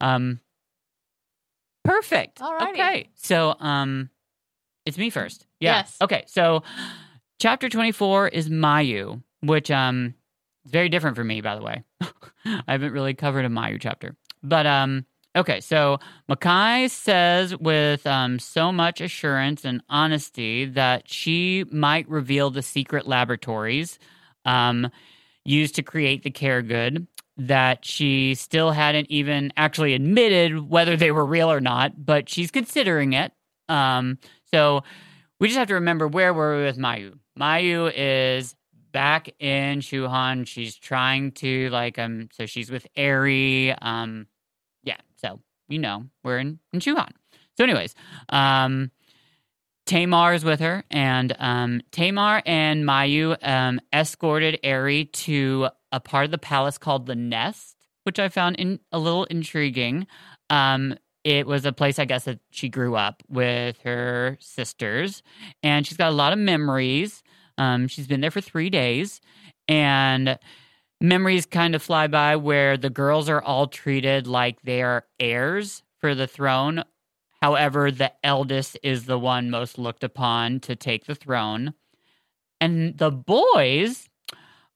[0.00, 0.40] Um,
[1.84, 2.38] perfect.
[2.40, 2.70] Alrighty.
[2.72, 4.10] Okay, so um,
[4.86, 5.46] it's me first.
[5.60, 5.78] Yeah.
[5.78, 5.96] Yes.
[6.00, 6.62] Okay, so
[7.40, 10.14] chapter twenty four is Mayu, which um
[10.64, 11.84] is very different for me, by the way.
[12.44, 15.06] I haven't really covered a Mayu chapter, but um.
[15.36, 15.98] Okay, so
[16.30, 23.08] Makhi says with um, so much assurance and honesty that she might reveal the secret
[23.08, 23.98] laboratories
[24.44, 24.88] um,
[25.44, 31.26] used to create the khergud, that she still hadn't even actually admitted whether they were
[31.26, 33.32] real or not, but she's considering it.
[33.68, 34.18] Um,
[34.52, 34.84] so
[35.40, 37.18] we just have to remember where were we with Mayu.
[37.38, 38.54] Mayu is
[38.94, 40.46] back in Shuhan.
[40.46, 43.76] She's trying to like um so she's with Ehri.
[43.82, 44.26] Um
[44.84, 47.10] yeah, so you know, we're in, in Shuhan.
[47.58, 47.94] So anyways,
[48.30, 48.90] um
[49.86, 56.24] Tamar is with her, and um, Tamar and Mayu um, escorted Ehri to a part
[56.24, 60.06] of the palace called the Nest, which I found in, a little intriguing.
[60.48, 65.22] Um, it was a place, I guess, that she grew up with her sisters,
[65.62, 67.22] and she's got a lot of memories.
[67.58, 69.20] Um, she's been there for three days,
[69.68, 70.38] and
[71.00, 75.82] memories kind of fly by where the girls are all treated like they are heirs
[76.00, 76.82] for the throne.
[77.40, 81.74] However, the eldest is the one most looked upon to take the throne.
[82.60, 84.08] And the boys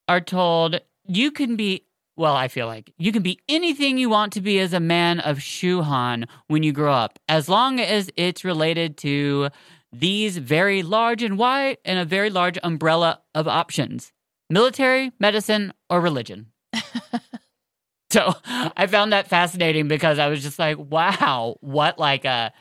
[0.07, 1.87] are told you can be,
[2.17, 5.21] well, I feel like you can be anything you want to be as a man
[5.21, 9.49] of Shuhan when you grow up, as long as it's related to
[9.93, 14.13] these very large and wide and a very large umbrella of options
[14.51, 16.47] military, medicine, or religion.
[18.11, 22.53] so I found that fascinating because I was just like, wow, what like a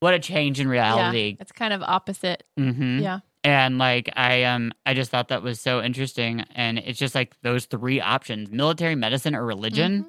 [0.00, 1.30] what a change in reality.
[1.36, 2.44] Yeah, it's kind of opposite.
[2.58, 3.00] Mm-hmm.
[3.00, 3.20] Yeah.
[3.44, 7.34] And like I um I just thought that was so interesting and it's just like
[7.42, 10.04] those three options, military, medicine, or religion.
[10.04, 10.08] Mhm.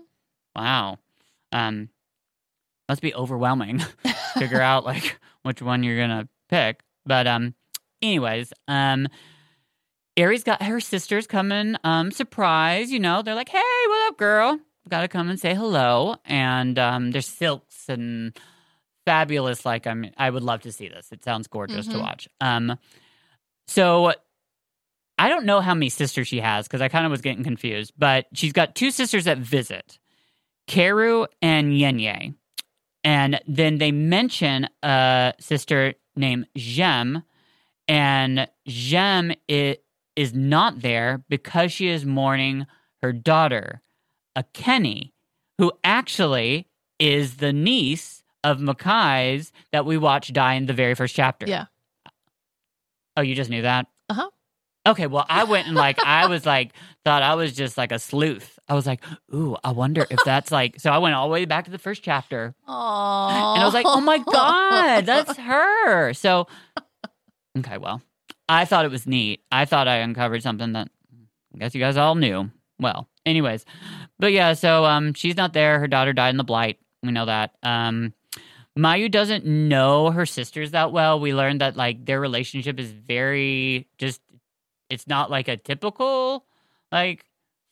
[0.56, 1.00] Wow.
[1.52, 1.90] Um
[2.90, 3.80] must be overwhelming.
[4.38, 6.82] Figure out like which one you're gonna pick.
[7.06, 7.54] But um
[8.02, 9.08] anyways, um
[10.18, 14.60] Ehri's got her sisters coming, um, surprise, you know, they're like, Hey, what up, girl?
[14.90, 16.16] Gotta come and say hello.
[16.26, 18.38] And um there's silks and
[19.06, 21.12] fabulous, like I'm I would love to see this.
[21.12, 22.02] It sounds gorgeous to Mhm.
[22.02, 22.28] watch.
[22.42, 22.78] Um
[23.68, 24.14] so
[25.18, 27.94] I don't know how many sisters she has because I kind of was getting confused,
[27.98, 30.00] but she's got two sisters that visit,
[30.68, 32.34] Karu and Yenye.
[33.04, 37.24] And then they mention a sister named Jem,
[37.88, 42.66] and Jem is not there because she is mourning
[43.02, 43.82] her daughter,
[44.36, 45.14] a Kenny,
[45.58, 51.16] who actually is the niece of Makhi's that we watch die in the very first
[51.16, 51.46] chapter.
[51.48, 51.66] Yeah.
[53.18, 53.88] Oh, you just knew that?
[54.10, 54.30] Uh-huh.
[54.86, 56.74] Okay, well, I went and like I was like
[57.06, 58.53] thought I was just like a sleuth.
[58.70, 60.80] I was like, ooh, I wonder if that's like.
[60.80, 63.54] So I went all the way back to the first chapter, Aww.
[63.56, 66.14] and I was like, oh my god, that's her.
[66.14, 66.48] So,
[67.58, 68.02] okay, well,
[68.48, 69.42] I thought it was neat.
[69.52, 70.90] I thought I uncovered something that
[71.54, 72.50] I guess you guys all knew.
[72.80, 73.66] Well, anyways,
[74.20, 75.80] but yeah, so um, she's not there.
[75.80, 76.80] Her daughter died in the blight.
[77.02, 77.52] We know that.
[77.64, 78.14] Um,
[78.78, 81.20] Mayu doesn't know her sisters that well.
[81.20, 84.22] We learned that like their relationship is very just.
[84.90, 86.46] It's not like a typical
[86.92, 87.26] like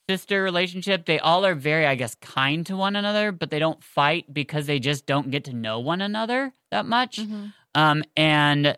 [0.09, 1.05] sister relationship.
[1.05, 4.65] They all are very, I guess, kind to one another, but they don't fight because
[4.67, 7.17] they just don't get to know one another that much.
[7.17, 7.53] Mhm.
[7.75, 8.77] Um, and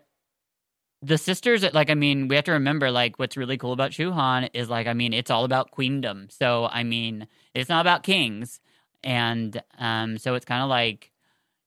[1.02, 4.48] the sisters, like, I mean, we have to remember, like, what's really cool about Shuhan
[4.54, 6.28] is, like, I mean, it's all about queendom.
[6.30, 8.60] So, I mean, it's not about kings.
[9.02, 11.12] And um, so it's kind of like,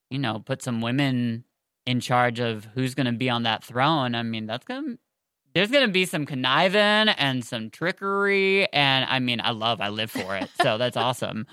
[0.09, 1.43] you know, put some women
[1.85, 4.97] in charge of who's going to be on that throne, I mean, that's going to
[5.57, 9.89] there's going to be some conniving and some trickery and I mean, I love I
[9.89, 10.51] live for it.
[10.61, 11.47] so that's awesome.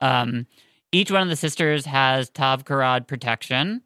[0.00, 0.46] Um
[0.92, 3.82] each one of the sisters has Tavgharad protection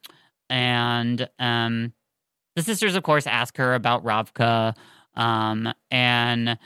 [0.48, 1.92] and um
[2.54, 4.76] the sisters of course ask her about Ravka
[5.16, 6.56] um and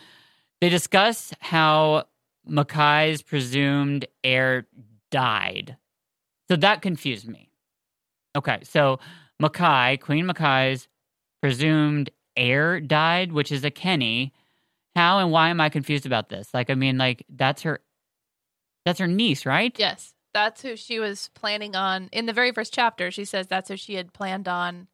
[0.60, 2.04] they discuss how
[2.46, 4.66] Makhi's presumed heir
[5.10, 5.78] died.
[6.50, 7.52] So that confused me.
[8.36, 9.00] Okay, so
[9.42, 10.88] Makhi, Queen Makhi's
[11.40, 14.32] presumed heir died, which is a Kenny.
[14.96, 16.52] How and why am I confused about this?
[16.54, 17.80] Like, I mean, like that's her,
[18.84, 19.74] that's her niece, right?
[19.78, 22.08] Yes, that's who she was planning on.
[22.12, 24.88] In the very first chapter, she says that's who she had planned on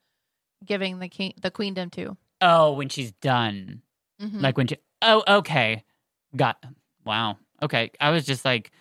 [0.64, 2.16] giving the king the queendom to.
[2.40, 3.82] Oh, when she's done,
[4.20, 4.40] Mhm.
[4.42, 4.76] like when she.
[5.02, 5.84] Oh, okay,
[6.36, 6.62] got.
[7.04, 7.38] Wow.
[7.62, 8.72] Okay, I was just like,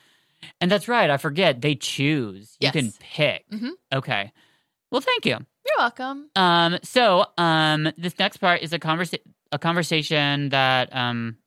[0.60, 1.10] and that's right.
[1.10, 2.58] I forget they choose.
[2.60, 2.98] You can Yes.
[3.00, 3.50] pick.
[3.50, 3.72] Mhm.
[3.94, 4.32] Okay.
[4.92, 5.38] Well, thank you.
[5.66, 6.30] You're welcome.
[6.36, 9.20] Um, so um, this next part is a conversa-
[9.52, 11.38] a conversation that um,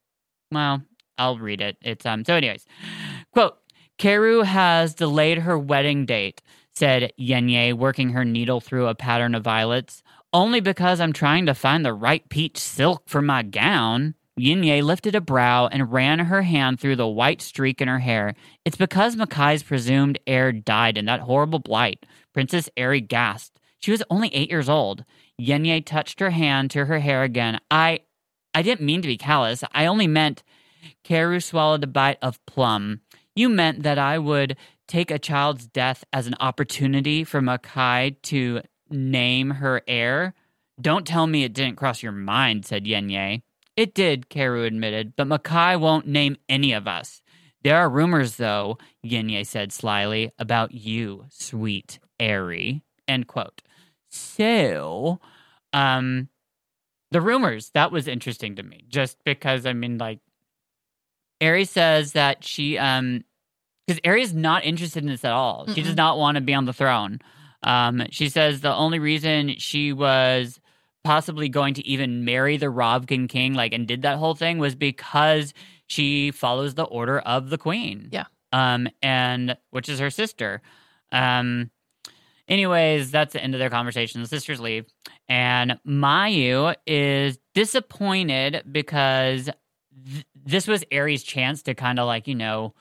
[0.50, 0.83] well,
[1.18, 1.76] I'll read it.
[1.83, 2.24] It's um.
[2.24, 2.64] So, anyways,
[3.33, 3.57] quote:
[3.98, 6.42] Kheru has delayed her wedding date,"
[6.74, 10.02] said Yenye, working her needle through a pattern of violets.
[10.33, 14.14] Only because I'm trying to find the right peach silk for my gown.
[14.38, 18.35] Yenye lifted a brow and ran her hand through the white streak in her hair.
[18.66, 22.05] It's because Makhi's presumed heir died in that horrible blight.
[22.35, 23.56] Princess Ehri gasped.
[23.87, 25.05] She was only eight years old.
[25.40, 27.61] Yenye touched her hand to her hair again.
[27.70, 28.01] I
[28.53, 29.62] I didn't mean to be callous.
[29.72, 30.42] I only meant
[31.05, 33.03] Kheru swallowed a bite of plum.
[33.37, 34.57] You meant that I would
[34.88, 40.35] take a child's death as an opportunity for Makhi to name her heir?
[40.81, 43.42] Don't tell me it didn't cross your mind, said Yenye.
[43.77, 47.22] It did, Kheru admitted, but Makhi won't name any of us.
[47.62, 52.83] There are rumors, though, Yenye said slyly, about you, sweet Ehri.
[53.07, 53.62] End quote.
[54.16, 55.20] So,
[55.72, 56.29] um,
[57.11, 60.20] the rumors, that was interesting to me, just because, I mean, like,
[61.40, 63.24] Ehri says that she, um,
[63.87, 65.66] because Ehri is not interested in this at all.
[65.72, 67.20] She does not want to be on the throne.
[67.62, 70.61] Um, she says the only reason she was
[71.05, 74.74] possibly going to even marry the Ravkan king, like, and did that whole thing was
[74.74, 75.55] because
[75.87, 78.09] she follows the order of the queen.
[78.11, 78.24] Yeah.
[78.52, 80.62] Um, and which is her sister.
[81.12, 81.70] Um,
[82.48, 84.20] anyways, that's the end of their conversation.
[84.20, 84.87] The sisters leave,
[85.28, 89.50] and Mayu is disappointed because
[90.12, 92.74] th- this was Ehri's chance to kind of like you know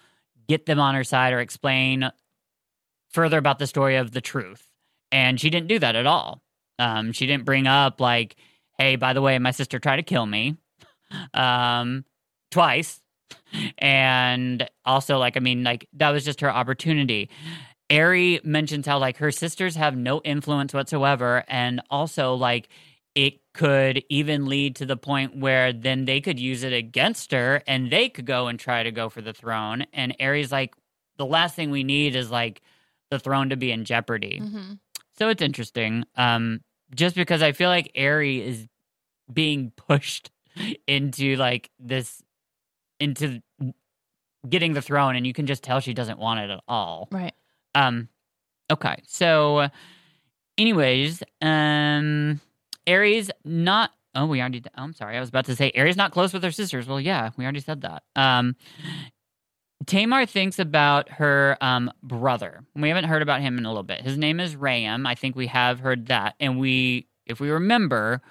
[0.48, 2.10] get them on her side or explain
[3.10, 4.70] further about the story of the truth,
[5.12, 6.42] and she didn't do that at all.
[6.78, 8.36] Um, she didn't bring up like,
[8.78, 10.58] "Hey, by the way, my sister tried to kill me,"
[11.34, 12.06] um,
[12.52, 13.02] twice,
[13.78, 17.30] and also like, I mean, like that was just her opportunity.
[17.90, 22.68] Ehri mentions how like her sisters have no influence whatsoever, and also like
[23.14, 27.62] it could even lead to the point where then they could use it against her,
[27.68, 29.86] and they could go and try to go for the throne.
[29.94, 30.76] And Ehri's like,
[31.18, 32.62] the last thing we need is like
[33.12, 34.40] the throne to be in jeopardy.
[34.40, 34.74] hmm
[35.18, 36.04] So it's interesting.
[36.16, 36.62] Um,
[36.94, 38.68] just because I feel like Ehri is
[39.32, 40.32] being pushed
[40.88, 42.22] into like this
[43.00, 43.42] into
[44.48, 47.08] getting the throne, and you can just tell she doesn't want it at all.
[47.12, 47.34] Right.
[47.76, 48.10] Um,
[48.72, 48.96] okay.
[49.06, 49.70] So,
[50.58, 52.42] anyways, um,
[52.88, 53.92] Ehri's not.
[54.16, 54.64] Oh, we already.
[54.78, 55.18] Oh, I'm sorry.
[55.18, 56.88] I was about to say Ehri's not close with her sisters.
[56.88, 58.04] Well, yeah, we already said that.
[58.16, 58.56] Um,
[59.86, 62.64] Tamar thinks about her um brother.
[62.76, 64.02] We haven't heard about him in a little bit.
[64.02, 65.06] His name is Ram.
[65.06, 68.22] I think we have heard that, and we, if we remember,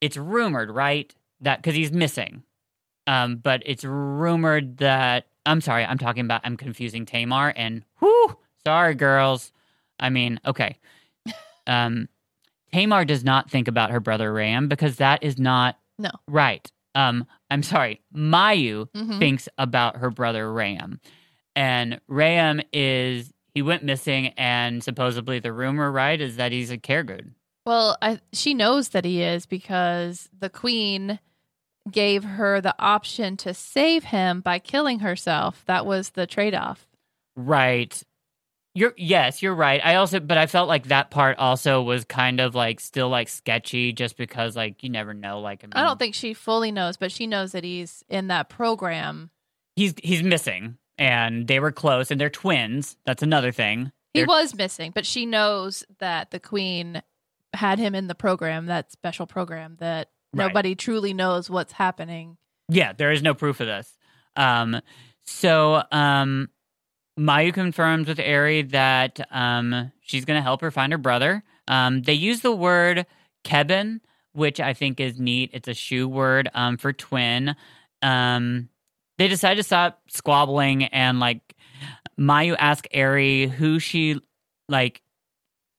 [0.00, 2.42] it's rumored, right, that because he's missing.
[3.06, 8.36] Um, but it's rumored that I'm sorry, I'm talking about I'm confusing Tamar and whoo,
[8.66, 9.52] sorry girls.
[10.00, 10.78] I mean, okay.
[11.66, 12.08] Um
[12.72, 16.10] Tamar does not think about her brother Ram because that is not No.
[16.26, 16.70] right.
[16.94, 21.00] Um I'm sorry, Mayu hmm thinks about her brother Ram.
[21.56, 26.78] And Ram is he went missing and supposedly the rumor, right, is that he's a
[26.78, 27.32] khergud.
[27.66, 31.18] Well, I, she knows that he is because the queen
[31.90, 35.64] gave her the option to save him by killing herself.
[35.66, 36.86] That was the trade off.
[37.36, 38.00] Right.
[38.78, 39.80] You're yes, you're right.
[39.84, 43.28] I also but I felt like that part also was kind of like still like
[43.28, 46.70] sketchy just because like you never know like I, mean, I don't think she fully
[46.70, 49.30] knows, but she knows that he's in that program.
[49.74, 52.96] he's he's missing and they were close and they're twins.
[53.04, 53.90] That's another thing.
[54.14, 57.02] He They're- was missing, but she knows that the queen
[57.54, 60.46] had him in the program, that special program that Right.
[60.46, 62.36] nobody truly knows what's happening.
[62.68, 63.98] Yeah, there is no proof of this.
[64.36, 64.80] Um
[65.26, 66.48] so um
[67.18, 71.42] Mayu confirms with Ehri that um she's gonna help her find her brother.
[71.66, 73.06] Um, they use the word
[73.44, 74.00] kebben,
[74.32, 75.50] which I think is neat.
[75.52, 77.56] It's a Shu word um, for twin.
[78.02, 78.68] Um,
[79.18, 81.56] they decide to stop squabbling and like
[82.18, 84.20] Mayu asks Ehri who she
[84.68, 85.02] like.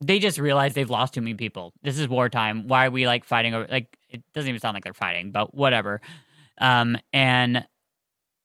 [0.01, 1.73] They just realize they've lost too many people.
[1.83, 2.69] This is wartime.
[2.69, 3.67] Why are we like fighting over?
[3.69, 5.99] Like it doesn't even sound like they're fighting, but whatever.
[6.57, 7.65] Um, and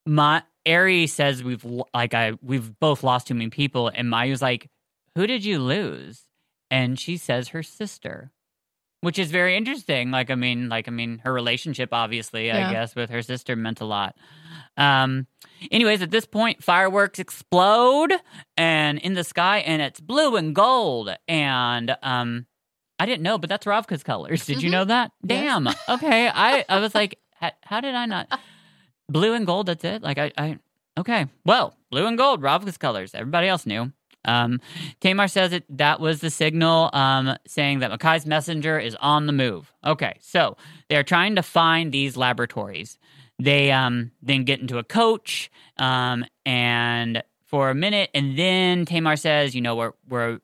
[0.05, 1.63] my Ehri says we've
[1.93, 4.69] like I we've both lost too many people, and Mayu's like,
[5.15, 6.23] "Who did you lose?"
[6.71, 8.31] And she says her sister,
[9.01, 10.09] which is very interesting.
[10.11, 12.69] Like I mean, like I mean, her relationship obviously, Yeah.
[12.69, 14.15] I guess, with her sister meant a lot.
[14.77, 15.27] Um,
[15.71, 18.13] anyways, at this point, fireworks explode
[18.57, 22.47] and in the sky, and it's blue and gold, and um.
[22.97, 24.45] I didn't know, but that's Ravka's colors.
[24.45, 24.71] Did you Mhm.
[24.71, 25.11] know that?
[25.21, 25.41] Yes.
[25.43, 25.67] Damn.
[25.89, 26.29] Okay.
[26.33, 28.39] I, I was like, how, how did I not?
[29.09, 29.67] Blue and gold.
[29.67, 30.01] That's it.
[30.01, 30.59] Like I, I.
[30.97, 31.27] Okay.
[31.45, 32.41] Well, blue and gold.
[32.41, 33.13] Ravka's colors.
[33.13, 33.91] Everybody else knew.
[34.25, 34.59] Um,
[35.01, 35.63] Tamar says it.
[35.69, 39.71] That was the signal, um, saying that Makhi's messenger is on the move.
[39.85, 40.17] Okay.
[40.19, 40.57] So
[40.89, 42.97] they are trying to find these laboratories.
[43.37, 49.17] They um then get into a coach, um, and for a minute, and then Tamar
[49.17, 50.39] says, you know, we're we're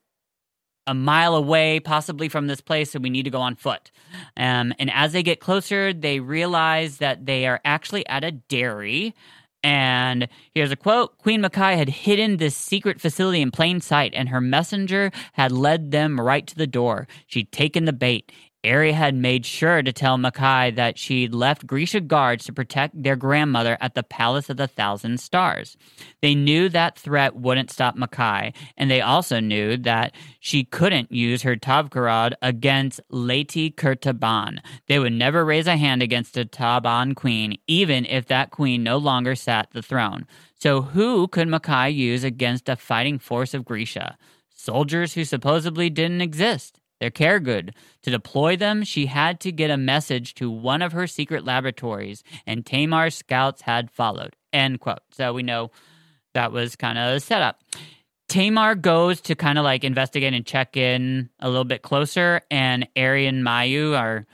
[0.88, 3.92] a mile away, possibly from this place, so we need to go on foot.
[4.36, 9.16] Um, and as they get closer, they realize that they are actually at a dairy.
[9.64, 14.30] And here's a quote Queen Makhi had hidden this secret facility in plain sight, and
[14.30, 17.08] her messenger had led them right to the door.
[17.28, 18.32] She'd taken the bait.
[18.64, 23.16] Ehri had made sure to tell Makhi that she'd left Grisha guards to protect their
[23.16, 25.78] grandmother at the Palace of the Thousand Stars.
[26.22, 31.42] They knew that threat wouldn't stop Makhi, and they also knew that she couldn't use
[31.42, 34.60] her Tavgharad against Lady Kir-Taban.
[34.88, 38.98] They would never raise a hand against a Taban queen, even if that queen no
[38.98, 40.28] longer sat the throne.
[40.60, 44.20] So who could Makhi use against a fighting force of Grisha?
[44.54, 46.81] Soldiers who supposedly didn't exist.
[47.02, 47.74] They're good.
[48.04, 52.24] To deploy them, she had to get a message to one of her secret laboratories,
[52.46, 54.36] and Tamar's scouts had followed.
[54.54, 55.02] End quote.
[55.12, 55.72] So we know
[56.36, 57.64] that was kind of a setup.
[58.30, 62.88] Tamar goes to kind of like investigate and check in a little bit closer, and
[62.96, 64.28] Ehri and Mayu are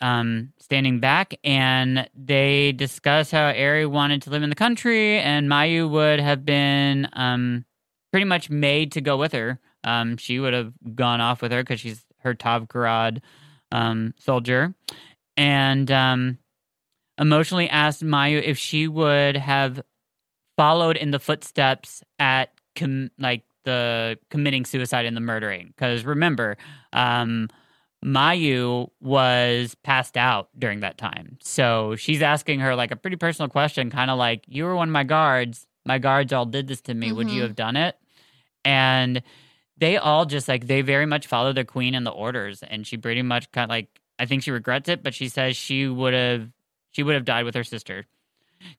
[0.00, 5.48] um, standing back, and they discuss how Ehri wanted to live in the country, and
[5.48, 7.64] Mayu would have been um,
[8.12, 9.58] pretty much made to go with her.
[9.84, 13.20] Um, she would have gone off with her because she's her Tavgharad
[13.72, 14.74] um, soldier,
[15.36, 16.38] and um,
[17.18, 19.80] emotionally asked Mayu if she would have
[20.56, 25.68] followed in the footsteps at com- like the committing suicide and the murdering.
[25.68, 26.56] Because remember,
[26.92, 27.48] um,
[28.04, 33.48] Mayu was passed out during that time, so she's asking her like a pretty personal
[33.48, 35.66] question, kind of like, "You were one of my guards.
[35.86, 37.12] My guards all did this to me.
[37.12, 37.44] Would you Mhm.
[37.46, 37.96] have done it?"
[38.64, 39.22] And
[39.80, 42.96] they all just like they very much follow the queen and the orders, and she
[42.96, 46.14] pretty much kind of like I think she regrets it, but she says she would
[46.14, 46.48] have
[46.92, 48.06] she would have died with her sister.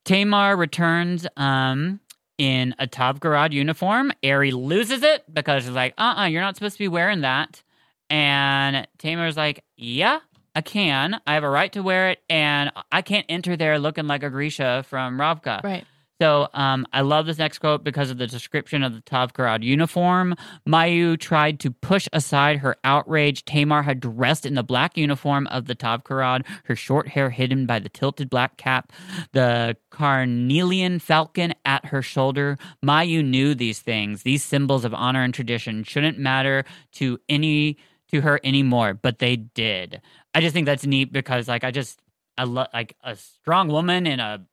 [0.05, 1.99] Tamar returns um,
[2.37, 4.11] in a Tavgharad uniform.
[4.23, 6.87] Ehri loses it because she's like, uh uh-uh, uh, you are not supposed to be
[6.87, 7.63] wearing that.
[8.09, 10.19] And Tamar's like, yeah,
[10.55, 11.19] I can.
[11.25, 14.29] I have a right to wear it, and I can't enter there looking like a
[14.29, 15.63] Grisha from Ravka.
[15.63, 15.85] Right.
[16.21, 20.35] So um, I love this next quote because of the description of the Tavgharad uniform.
[20.69, 23.43] Mayu tried to push aside her outrage.
[23.43, 27.79] Tamar had dressed in the black uniform of the Tavgharad, her short hair hidden by
[27.79, 28.93] the tilted black cap,
[29.31, 32.55] the carnelian falcon at her shoulder.
[32.85, 37.79] Mayu knew these things, these symbols of honor and tradition, shouldn't matter to any
[38.11, 39.99] to her anymore, but they did.
[40.35, 41.99] I just think that's neat because, like, I just
[42.37, 44.45] I love like a strong woman in a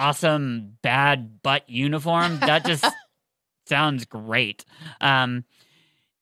[0.00, 2.38] awesome bad butt uniform.
[2.40, 2.84] That just
[3.66, 4.64] sounds great.
[5.00, 5.44] Um,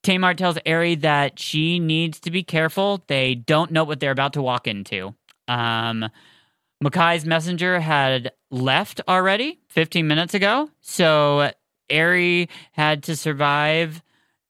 [0.02, 3.04] Tamar tells Ehri that she needs to be careful.
[3.06, 5.14] They don't know what they're about to walk into.
[5.46, 6.08] Um,
[6.82, 10.70] Makhi's messenger had left already 15 minutes ago.
[10.80, 11.50] So
[11.90, 14.02] Ehri had to survive.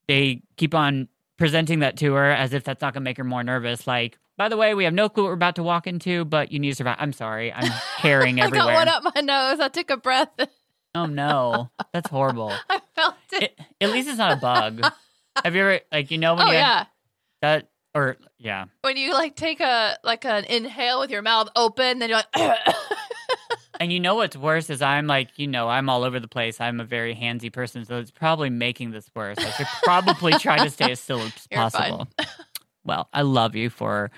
[0.07, 3.25] They keep on presenting that to her as if that's not going to make her
[3.25, 3.87] more nervous.
[3.87, 6.53] Like, by the way, we have no clue what we're about to walk into, but
[6.53, 6.97] you need to survive.
[7.01, 7.53] I'm sorry.
[7.53, 8.67] I'm carrying I everywhere.
[8.69, 9.61] got one up my nose.
[9.61, 10.31] I took a breath.
[10.95, 12.53] Oh no, that's horrible.
[12.71, 13.43] I felt it.
[13.43, 14.81] It, at least it's not a bug.
[15.45, 16.87] Have you ever like you know when oh you yeah.
[17.43, 21.99] that or yeah When you like take a like an inhale with your mouth open,
[21.99, 22.77] then you're like,
[23.81, 26.61] and you know what's worse is I'm like you know I'm all over the place.
[26.61, 29.39] I'm a very handsy person, so it's probably making this worse.
[29.39, 32.09] I should probably try to stay as still as possible.
[32.89, 34.11] Well, I love you for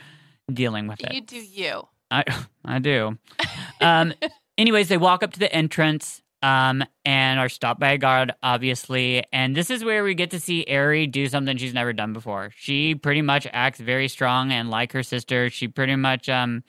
[0.51, 1.13] dealing with it.
[1.13, 1.83] you do you.
[2.11, 2.25] I
[2.65, 3.19] I do.
[3.83, 4.13] Um,
[4.59, 6.21] anyways, they walk up to the entrance.
[6.43, 9.25] um, and are stopped by a guard, obviously.
[9.33, 12.51] And this is where we get to see Ehri do something she's never done before.
[12.57, 15.49] She pretty much acts very strong and like her sister.
[15.51, 16.63] She pretty much, um,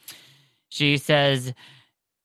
[0.70, 1.54] she says,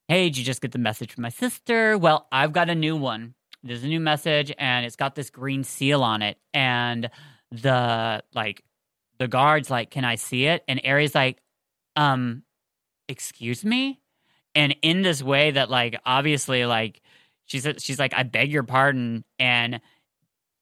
[0.09, 1.99] "Hey, did you just get the message from my sister?
[1.99, 3.35] Well, I've got a new one.
[3.65, 6.37] There's a new message, and it's got this green seal on it.
[6.55, 7.11] And
[7.51, 8.63] the like,
[9.19, 10.63] the guards like, can I see it?
[10.69, 11.43] And Ehri's like,
[11.97, 12.43] um,
[13.09, 14.01] excuse me."
[14.55, 17.03] And in this way that like obviously like
[17.47, 19.81] she's she's like I beg your pardon and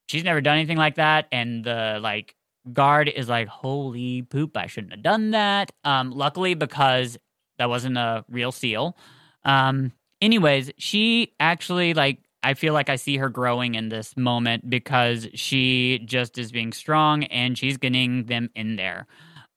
[0.09, 2.34] she's never done anything like that and the like
[2.72, 7.18] guard is like holy poop I shouldn't have done that um luckily because
[7.59, 8.96] that wasn't a real seal
[9.44, 14.68] um anyways she actually like I feel like I see her growing in this moment
[14.68, 19.07] because she just is being strong and she's getting them in there.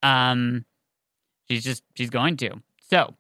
[0.02, 0.66] Um
[1.50, 2.62] she's just she's going to.
[2.90, 3.14] So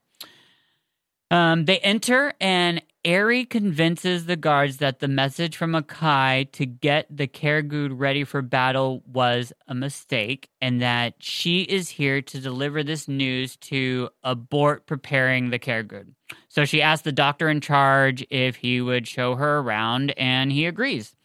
[1.30, 7.08] um, they enter, and Ehri convinces the guards that the message from Akai to get
[7.10, 12.84] the khergud ready for battle was a mistake, and that she is here to deliver
[12.84, 16.08] this news to abort preparing the khergud.
[16.50, 20.66] So she asks the doctor in charge if he would show her around, and he
[20.66, 21.16] agrees.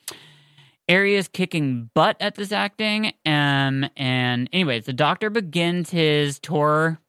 [0.88, 7.00] Ehri is kicking butt at this acting, um, and anyways, the doctor begins his tour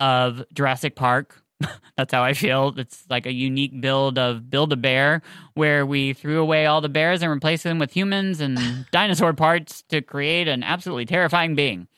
[0.00, 1.42] of Jurassic Park
[1.96, 2.74] That's how I feel.
[2.76, 5.22] It's like a unique build of Build a Bear,
[5.54, 9.82] where we threw away all the bears and replaced them with humans and dinosaur parts
[9.88, 11.88] to create an absolutely terrifying being.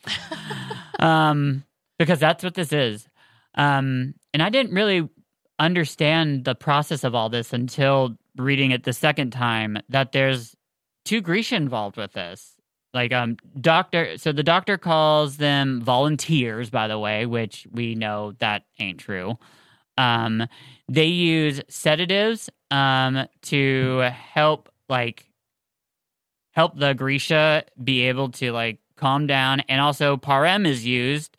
[0.98, 1.64] um,
[1.98, 3.08] because that's what this is.
[3.54, 5.08] Um, and I didn't really
[5.58, 10.56] understand the process of all this until reading it the second time that there's
[11.04, 12.54] two Grisha involved with this
[12.92, 18.32] like um doctor so the doctor calls them volunteers by the way which we know
[18.38, 19.38] that ain't true.
[19.96, 20.46] Um
[20.88, 25.30] they use sedatives um to help like
[26.52, 29.60] help the grisha be able to like calm down.
[29.60, 31.36] And also parem is used.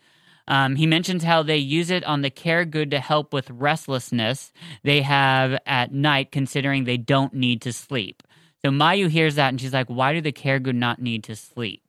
[0.48, 4.52] Um, he mentions how they use it on the khergud to help with restlessness
[4.84, 8.24] they have at night, considering they don't need to sleep.
[8.64, 11.84] So Mayu hears that and she's like, why do the khergud not need to sleep?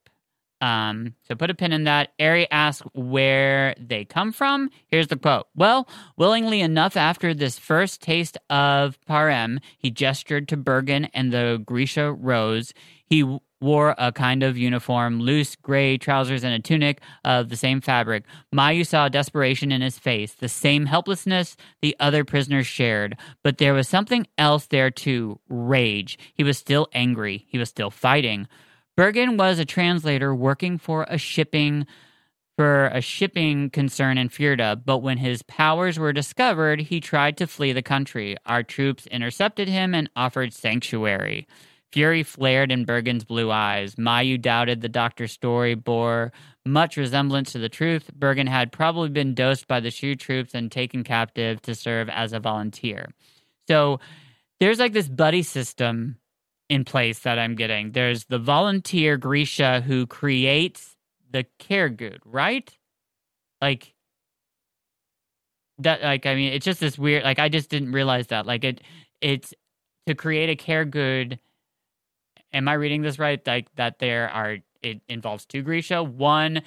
[0.62, 2.16] Um, so put a pin in that.
[2.20, 4.70] Ehri asks where they come from.
[4.86, 5.48] Here's the quote.
[5.56, 11.60] Well, willingly enough, after this first taste of Parem, he gestured to Bergen and the
[11.66, 12.72] Grisha rose.
[13.04, 13.22] He
[13.62, 18.24] wore a kind of uniform, loose gray trousers and a tunic of the same fabric.
[18.54, 23.16] Mayu saw desperation in his face, the same helplessness the other prisoners shared.
[23.42, 26.18] But there was something else there too rage.
[26.34, 28.48] He was still angry, he was still fighting.
[28.96, 31.86] Bergen was a translator working for a shipping
[32.58, 37.46] for a shipping concern in Fjerda, but when his powers were discovered, he tried to
[37.46, 38.36] flee the country.
[38.44, 41.48] Our troops intercepted him and offered sanctuary.
[41.92, 43.96] Fury flared in Bergen's blue eyes.
[43.96, 46.32] Mayu doubted the doctor's story bore
[46.64, 48.10] much resemblance to the truth.
[48.14, 52.32] Bergen had probably been dosed by the Shu troops and taken captive to serve as
[52.32, 53.10] a volunteer.
[53.68, 54.00] So
[54.58, 56.16] there's like this buddy system
[56.68, 57.92] in place that I'm getting.
[57.92, 60.96] There's the volunteer Grisha who creates
[61.30, 62.70] the khergud, right?
[63.60, 63.92] Like
[65.78, 68.46] that like I mean it's just this weird like I just didn't realize that.
[68.46, 68.80] Like it
[69.20, 69.52] it's
[70.06, 71.38] to create a khergud
[72.52, 73.44] am I reading this right?
[73.46, 76.02] Like that there are it involves two Grisha.
[76.02, 76.62] One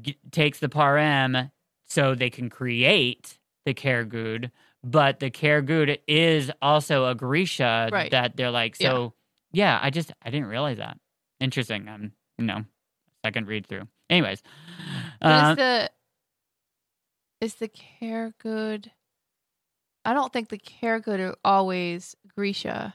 [0.00, 1.50] g- takes the parem
[1.86, 4.50] so they can create the khergud,
[4.82, 8.10] but the khergud is also a Grisha Right.
[8.10, 9.12] that they're like so.
[9.52, 9.78] Yeah.
[9.82, 10.98] I just I didn't realize that.
[11.40, 11.88] Interesting.
[11.88, 12.64] Um, you know,
[13.24, 13.86] second read through.
[14.08, 14.42] Anyways,
[15.20, 15.90] uh, is the
[17.40, 18.90] is the care good?
[20.04, 22.94] I don't think the khergud are always Grisha.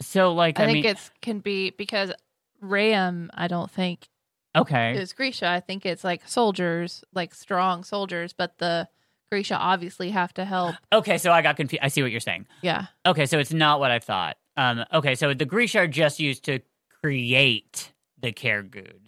[0.00, 2.12] So like I, I, think mean, it's can be because
[2.60, 3.30] Ram.
[3.34, 4.08] I don't think
[4.56, 5.48] okay, is Grisha.
[5.48, 8.88] I think it's like soldiers, like strong soldiers, but the
[9.30, 10.76] Grisha obviously have to help.
[10.92, 11.18] okay.
[11.18, 11.82] So I got confused.
[11.82, 12.46] I see what you're saying.
[12.62, 14.36] Yeah, Okay, so it's not what I thought.
[14.56, 16.60] Um, okay, so the Grisha are just used to
[17.02, 18.98] create the khergud.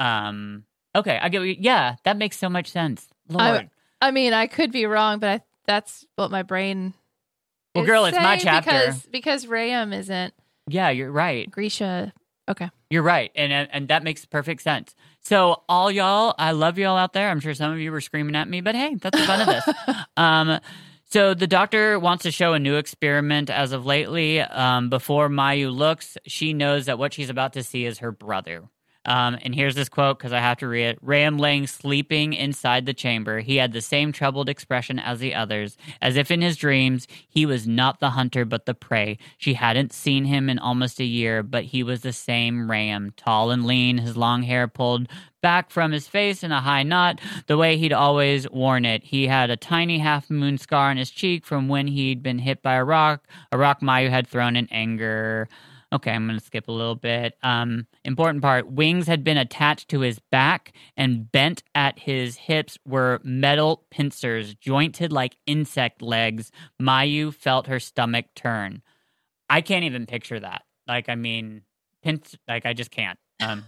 [0.00, 0.64] Um,
[0.94, 1.38] okay, I get.
[1.40, 3.08] What you, yeah, that makes so much sense.
[3.28, 3.70] Lord, I-
[4.08, 6.94] I mean, I could be wrong, but I, that's what my brain.
[7.74, 8.70] Well, girl, it's my chapter.
[8.70, 10.34] because because Ram isn't
[10.68, 11.50] yeah, you're right.
[11.50, 12.12] Grisha.
[12.46, 14.94] Okay, You're right, and and and that makes perfect sense.
[15.20, 17.30] So, all y'all, I love y'all out there.
[17.30, 19.46] I'm sure some of you were screaming at me, but hey, that's the fun of
[19.46, 19.74] this.
[20.16, 20.60] Um,
[21.06, 24.40] so the doctor wants to show a new experiment as of lately.
[24.40, 28.64] Um, before Mayu looks, she knows that what she's about to see is her brother.
[29.06, 30.98] Um, and here's this quote because I have to read it.
[31.02, 33.40] Ram laying sleeping inside the chamber.
[33.40, 37.44] He had the same troubled expression as the others, as if in his dreams he
[37.44, 39.18] was not the hunter but the prey.
[39.36, 43.50] She hadn't seen him in almost a year, but he was the same Ram, tall
[43.50, 45.08] and lean, his long hair pulled
[45.44, 49.04] back from his face in a high knot, the way he'd always worn it.
[49.04, 52.62] He had a tiny half moon scar on his cheek from when he'd been hit
[52.62, 55.46] by a rock, a rock Mayu had thrown in anger.
[55.94, 57.36] Okay, I'm going to skip a little bit.
[57.44, 62.76] Um, important part wings had been attached to his back, and bent at his hips
[62.84, 66.50] were metal pincers, jointed like insect legs.
[66.82, 68.82] Mayu felt her stomach turn.
[69.48, 70.62] I can't even picture that.
[70.88, 71.62] Like, I mean,
[72.02, 73.18] pinch, like, I just can't.
[73.40, 73.64] Um,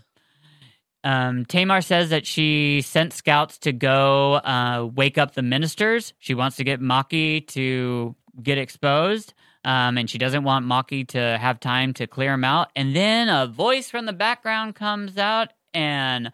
[1.05, 6.13] um, Tamar says that she sent scouts to go uh, wake up the ministers.
[6.19, 9.33] She wants to get Makhi to get exposed.
[9.67, 12.71] Um, and she doesn't want Makhi to have time to clear him out.
[12.77, 16.31] And then a voice from the background comes out, and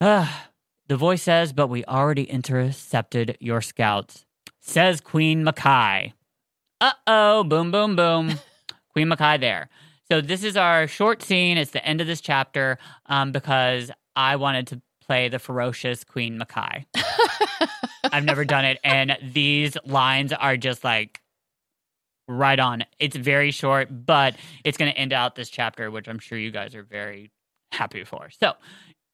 [0.00, 0.28] uh,
[0.88, 4.26] the voice says, But we already intercepted your scouts,
[4.60, 6.12] says Queen Makhi.
[6.80, 8.40] Uh oh, boom, boom, boom.
[8.92, 9.68] Queen Makhi there.
[10.10, 11.56] So this is our short scene.
[11.56, 16.40] It's the end of this chapter um, because I wanted to play the ferocious Queen
[16.40, 16.84] Makhi.
[18.12, 21.20] I've never done it, and these lines are just like
[22.28, 22.84] right on.
[22.98, 26.50] It's very short, but it's going to end out this chapter, which I'm sure you
[26.50, 27.32] guys are very
[27.72, 28.28] happy for.
[28.40, 28.52] So,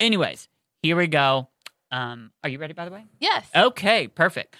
[0.01, 0.49] anyways,
[0.83, 1.49] here we go.
[1.91, 3.05] Um, are you ready, by the way?
[3.21, 3.47] Yes.
[3.55, 4.57] Okay, perfect.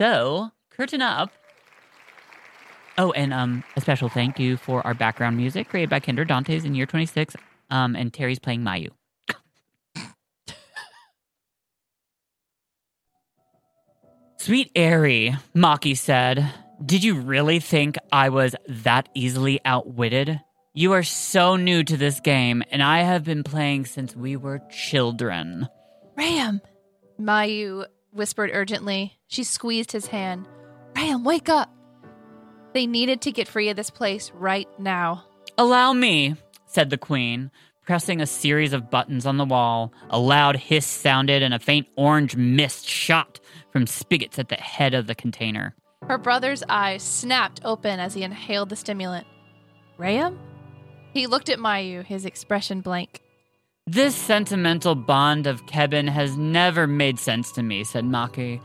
[0.00, 1.32] So, curtain up.
[2.98, 6.64] Oh, and um, a special thank you for our background music created by Kendra Dantes
[6.64, 7.34] in year 26.
[7.70, 8.90] Um, and Terry's playing Mayu.
[14.38, 16.52] Sweet Ehri, Makhi said,
[16.84, 20.40] Did you really think I was that easily outwitted?
[20.74, 24.60] You are so new to this game, and I have been playing since we were
[24.68, 25.68] children.
[26.16, 26.60] Ram,
[27.20, 29.16] Mayu whispered urgently.
[29.28, 30.48] She squeezed his hand.
[30.96, 31.72] Ram, wake up.
[32.74, 35.24] They needed to get free of this place right now.
[35.56, 36.34] Allow me,
[36.66, 37.52] said the queen,
[37.86, 39.92] pressing a series of buttons on the wall.
[40.10, 43.38] A loud hiss sounded, and a faint orange mist shot
[43.70, 45.76] from spigots at the head of the container.
[46.08, 49.26] Her brother's eyes snapped open as he inhaled the stimulant.
[49.98, 50.38] Ram?
[51.12, 53.20] He looked at Mayu, his expression blank.
[53.86, 58.60] This sentimental bond of kebben has never made sense to me, said Makhi.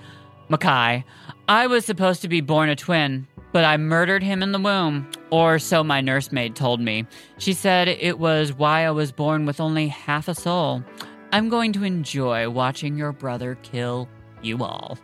[0.49, 1.03] Makhi,
[1.47, 5.09] I was supposed to be born a twin, but I murdered him in the womb,
[5.29, 7.05] or so my nursemaid told me.
[7.37, 10.83] She said it was why I was born with only half a soul.
[11.31, 14.07] I'm going to enjoy watching your brother kill
[14.41, 14.97] you all.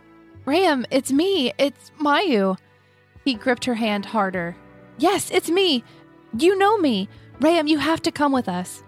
[0.44, 1.52] Ram, it's me.
[1.58, 2.56] It's Mayu.
[3.24, 4.56] He gripped her hand harder.
[4.98, 5.82] Yes, it's me.
[6.38, 7.08] You know me.
[7.40, 8.82] Ram, you have to come with us.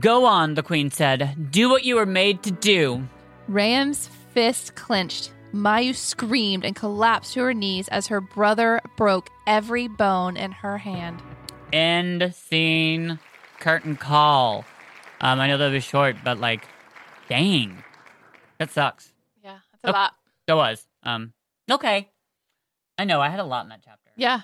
[0.00, 1.50] Go on, the queen said.
[1.52, 3.06] Do what you were made to do.
[3.48, 5.32] Ram's fist clenched.
[5.52, 10.78] Mayu screamed and collapsed to her knees as her brother broke every bone in her
[10.78, 11.22] hand.
[11.72, 13.20] End scene.
[13.60, 14.64] Curtain call.
[15.20, 16.66] Um, I know that was short, but like,
[17.28, 17.84] dang,
[18.58, 19.12] that sucks.
[19.44, 19.92] Yeah, that's a Oh.
[19.92, 20.14] lot.
[20.48, 20.86] That was.
[21.04, 21.32] Um,
[21.70, 22.10] okay.
[22.98, 24.10] I know I had a lot in that chapter.
[24.16, 24.40] Yeah.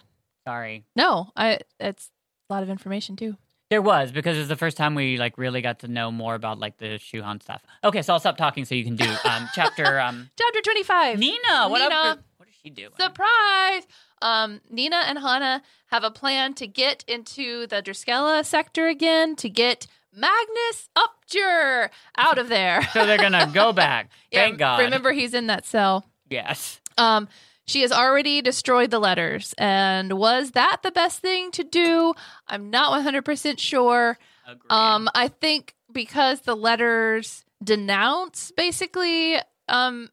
[0.47, 0.85] Sorry.
[0.97, 2.11] No, I it's
[2.49, 3.37] a lot of information too.
[3.71, 6.35] There was because it was the first time we like really got to know more
[6.35, 7.63] about like the Shu Han stuff.
[7.85, 11.19] Okay, so I'll stop talking so you can do um chapter um Chapter 25.
[11.19, 11.69] Nina.
[11.69, 11.95] What Nina.
[11.95, 12.19] up?
[12.39, 12.91] What is she doing?
[12.99, 13.87] Surprise!
[14.23, 19.49] Um, Nina and Hanne have a plan to get into the Drüskelle sector again to
[19.49, 21.89] get Magnus Opjer
[22.19, 22.83] out of there.
[22.93, 24.11] so they're gonna go back.
[24.33, 24.81] Yeah, Thank God.
[24.81, 26.07] Remember, he's in that cell.
[26.31, 26.81] Yes.
[26.97, 27.29] Um,
[27.67, 29.55] she has already destroyed the letters.
[29.59, 32.15] And was that the best thing to do?
[32.49, 34.19] I'm not 100% sure.
[34.47, 34.71] Agreed.
[34.71, 39.37] Um, I think because the letters denounce basically,
[39.69, 40.09] um,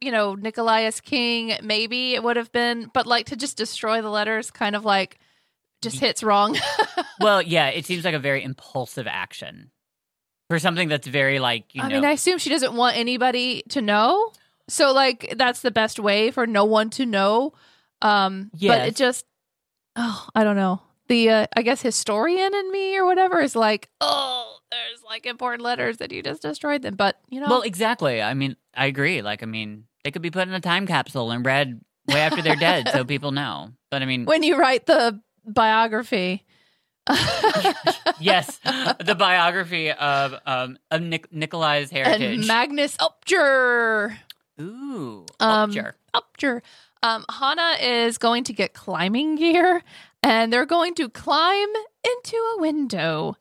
[0.00, 4.10] you know, Nicolaus King, maybe it would have been, but like to just destroy the
[4.10, 5.18] letters kind of like
[5.82, 6.56] just hits wrong.
[7.20, 9.70] well, yeah, it seems like a very impulsive action
[10.48, 11.96] for something that's very like you I know.
[11.96, 14.32] mean, I assume she doesn't want anybody to know.
[14.70, 17.52] So like that's the best way for no one to know.
[18.02, 19.26] Um but it just
[19.96, 20.82] oh, I don't know.
[21.08, 25.62] The uh, I guess historian in me or whatever is like, "Oh, there's like important
[25.62, 28.22] letters that you just destroyed them." But, you know, well, exactly.
[28.22, 29.20] I mean, I agree.
[29.20, 32.42] Like, I mean, they could be put in a time capsule and read way after
[32.42, 33.72] they're dead, so people know.
[33.90, 36.44] But I mean, when you write the biography
[38.20, 38.58] yes,
[39.04, 42.38] the biography of um of Nic- Nikolai's heritage.
[42.38, 44.16] and Magnus Opjer.
[44.60, 45.92] Ooh, Um, Opjer.
[46.14, 46.62] Opjer.
[47.02, 49.82] Um, Hanne is going to get climbing gear,
[50.22, 51.68] and they're going to climb
[52.04, 53.36] into a window.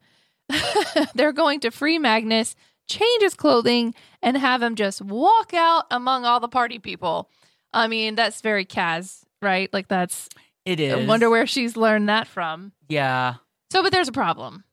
[1.14, 2.56] they're going to free Magnus,
[2.88, 7.30] change his clothing, and have him just walk out among all the party people.
[7.74, 9.72] I mean, that's very Kaz, right?
[9.74, 10.30] Like that's.
[10.66, 12.74] It I wonder where she's learned that from.
[12.88, 13.36] Yeah.
[13.72, 14.64] So, but there's a problem.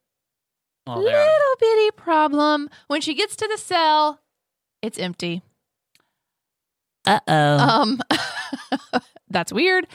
[0.86, 1.02] Well.
[1.02, 2.68] Little bitty problem.
[2.86, 4.20] When she gets to the cell,
[4.82, 5.42] it's empty.
[7.06, 7.58] Uh oh.
[7.58, 8.00] Um,
[9.30, 9.86] that's weird.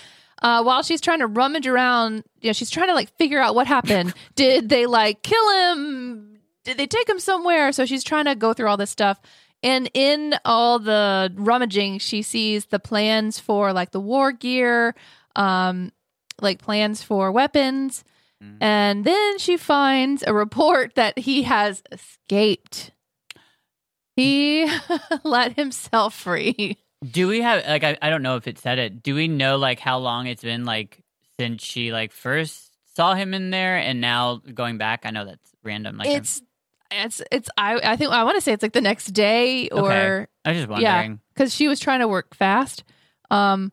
[0.41, 3.53] Uh, while she's trying to rummage around, you know, she's trying to like figure out
[3.53, 4.13] what happened.
[4.35, 6.39] Did they like kill him?
[6.63, 7.71] Did they take him somewhere?
[7.71, 9.19] So she's trying to go through all this stuff.
[9.63, 14.95] And in all the rummaging, she sees the plans for like the war gear,
[15.35, 15.91] um,
[16.41, 18.03] like plans for weapons.
[18.43, 18.57] Mhm.
[18.59, 22.91] And then she finds a report that he has escaped.
[24.15, 24.67] He
[25.23, 26.77] let himself free.
[27.09, 29.01] Do we have like I, I don't know if it said it.
[29.01, 31.03] Do we know like how long it's been like
[31.39, 35.01] since she like first saw him in there and now going back?
[35.05, 35.97] I know that's random.
[35.97, 36.41] Like I'm- it's
[36.91, 39.91] it's it's I I think I want to say it's like the next day or
[39.91, 40.27] Okay.
[40.45, 40.95] I was just yeah.
[40.97, 41.19] wondering.
[41.33, 42.83] because she was trying to work fast.
[43.31, 43.71] Um,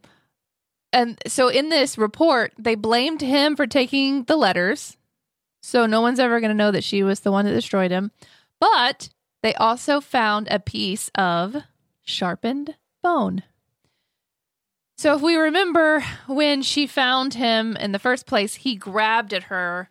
[0.92, 4.96] and so in this report, they blamed him for taking the letters.
[5.62, 8.10] So no one's ever going to know that she was the one that destroyed him.
[8.60, 9.10] But
[9.42, 11.56] they also found a piece of
[12.04, 13.42] sharpened bone.
[14.96, 19.44] So if we remember when she found him in the first place, he grabbed at
[19.44, 19.90] her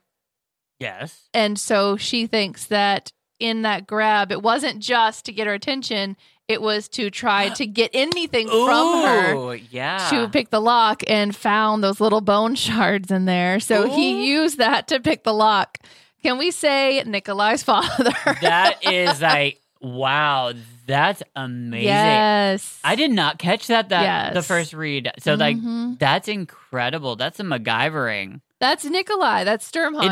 [0.80, 1.30] Yes.
[1.34, 6.18] and so she thinks that in that grab, it wasn't just to get her attention,
[6.48, 10.08] it was to try to get anything from her yeah.
[10.10, 13.60] to pick the lock and found those little bone shards in there.
[13.60, 13.96] So Ooh.
[13.96, 15.78] he used that to pick the lock.
[16.24, 18.12] Can we say Nikolai's father?
[18.42, 20.54] that is like wow,
[20.88, 21.86] that's amazing.
[21.88, 22.80] Yes.
[22.84, 24.34] I did not catch that that Yes.
[24.34, 25.12] the first read.
[25.20, 26.00] So like Mhm.
[26.00, 27.16] that's incredible.
[27.16, 28.42] That's a MacGyvering.
[28.60, 29.44] That's Nikolai.
[29.44, 29.66] That's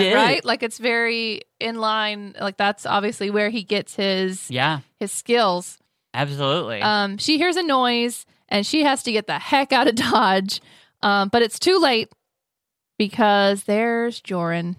[0.09, 0.13] is.
[0.15, 0.45] right?
[0.45, 2.35] Like it's very in line.
[2.39, 5.79] Like that's obviously where he gets his Yeah, his skills.
[6.13, 6.81] absolutely.
[6.81, 10.61] Um, she hears a noise and she has to get the heck out of Dodge.
[11.01, 12.09] Um, but it's too late
[12.99, 14.75] because there's Joran.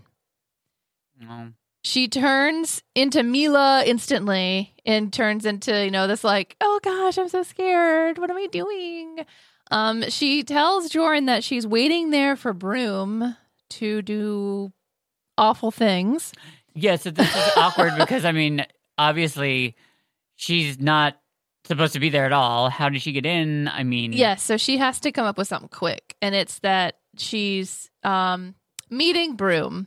[1.28, 1.48] Oh.
[1.86, 7.28] She turns into Mila instantly and turns into, you know, this like, oh gosh, I'm
[7.28, 8.18] so scared.
[8.18, 9.24] What am I doing?
[9.70, 13.36] Um, she tells Joran that she's waiting there for Brum
[13.70, 14.72] to do
[15.38, 16.32] awful things.
[16.74, 18.66] Yeah, so this is awkward because I mean,
[18.98, 19.76] obviously,
[20.34, 21.16] she's not
[21.66, 22.68] supposed to be there at all.
[22.68, 23.68] How did she get in?
[23.68, 26.96] I mean, Yes, so she has to come up with something quick, and it's that
[27.16, 28.56] she's um,
[28.90, 29.86] meeting Brum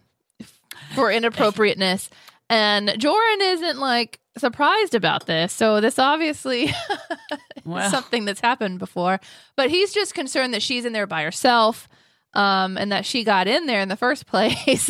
[0.96, 2.10] for inappropriateness,
[2.50, 5.52] and Joran isn't like surprised about this.
[5.54, 6.74] So this obviously
[7.66, 7.90] Well.
[7.92, 9.20] something that's happened before,
[9.56, 11.88] but he's just concerned that she's in there by herself,
[12.34, 14.90] um, and that she got in there in the first place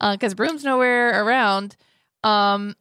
[0.00, 1.76] because Brum's nowhere around.
[2.24, 2.74] Um,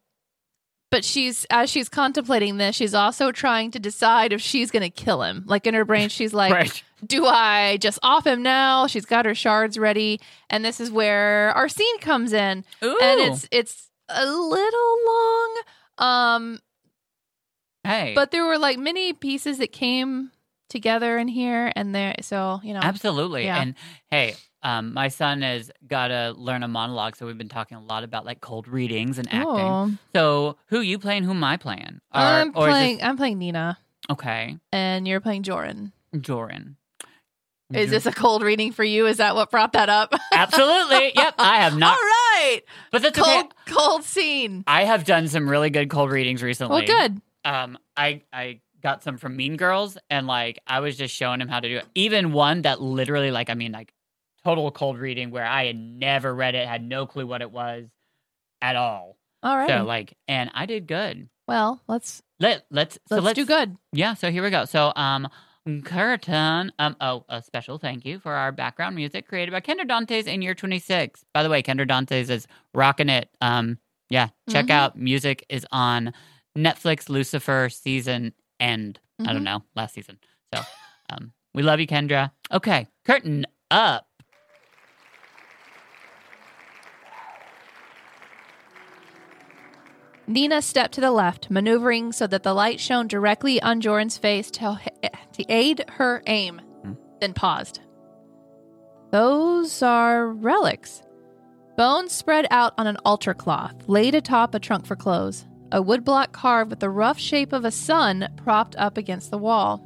[0.89, 4.89] but she's as she's contemplating this, she's also trying to decide if she's going to
[4.89, 5.43] kill him.
[5.45, 6.83] Like in her brain, she's like, right.
[7.05, 10.19] "Do I just off him now?" She's got her shards ready,
[10.49, 12.97] and this is where our scene comes in, Ooh.
[13.01, 15.55] and it's it's a little long,
[15.97, 16.59] um,
[17.83, 20.31] hey, but there were like many pieces that came
[20.69, 23.45] together in here, and there, so you know, absolutely.
[23.45, 23.61] Yeah.
[23.61, 23.75] And
[24.09, 27.81] hey, um, my son has got to learn a monologue, so we've been talking a
[27.81, 29.45] lot about like cold readings and acting.
[29.45, 29.91] Oh.
[30.15, 31.23] So, who you playing?
[31.23, 32.01] Who am I playing?
[32.13, 32.97] Or- I'm playing.
[32.97, 33.77] this- I'm playing Nina,
[34.09, 35.91] okay, and you're playing Joran.
[36.19, 36.77] Joran.
[37.73, 39.07] Is this a cold reading for you?
[39.07, 40.13] Is that what brought that up?
[40.33, 41.11] absolutely?
[41.15, 42.61] Yep, I have not, All right.
[42.91, 43.29] but that's okay.
[43.41, 44.63] cold, cold scene.
[44.67, 46.85] I have done some really good cold readings recently.
[46.85, 47.21] Well, good.
[47.45, 51.47] um i i got some from mean girls and like i was just showing him
[51.47, 53.91] how to do it even one that literally like i mean like
[54.43, 57.85] total cold reading where i had never read it had no clue what it was
[58.61, 59.67] at all All right.
[59.67, 63.75] so like and i did good well, let's let let's so let's, let's do good.
[63.93, 65.27] yeah so here we go so um
[65.83, 66.71] curtain.
[66.79, 70.41] Um oh a special thank you for our background music created by kendra dantes in
[70.41, 73.29] year 26 by the way kendra dantes is rocking it.
[73.41, 73.77] Um
[74.09, 74.71] yeah check Mhm.
[74.71, 76.13] out music is on
[76.57, 78.99] netflix lucifer season end.
[79.19, 79.33] I Mhm.
[79.33, 80.17] don't know last season.
[80.53, 80.61] So
[81.09, 82.31] um we love you kendra.
[82.51, 84.07] Okay curtain up
[90.27, 94.51] Nina stepped to the left, maneuvering so that the light shone directly on Joran's face
[94.51, 94.79] to,
[95.33, 96.93] to aid her aim, Hmm.
[97.21, 97.79] then paused.
[99.11, 101.01] Those are relics.
[101.77, 105.45] Bones spread out on an altar cloth, laid atop a trunk for clothes.
[105.71, 109.83] A woodblock carved with the rough shape of a sun propped up against the wall.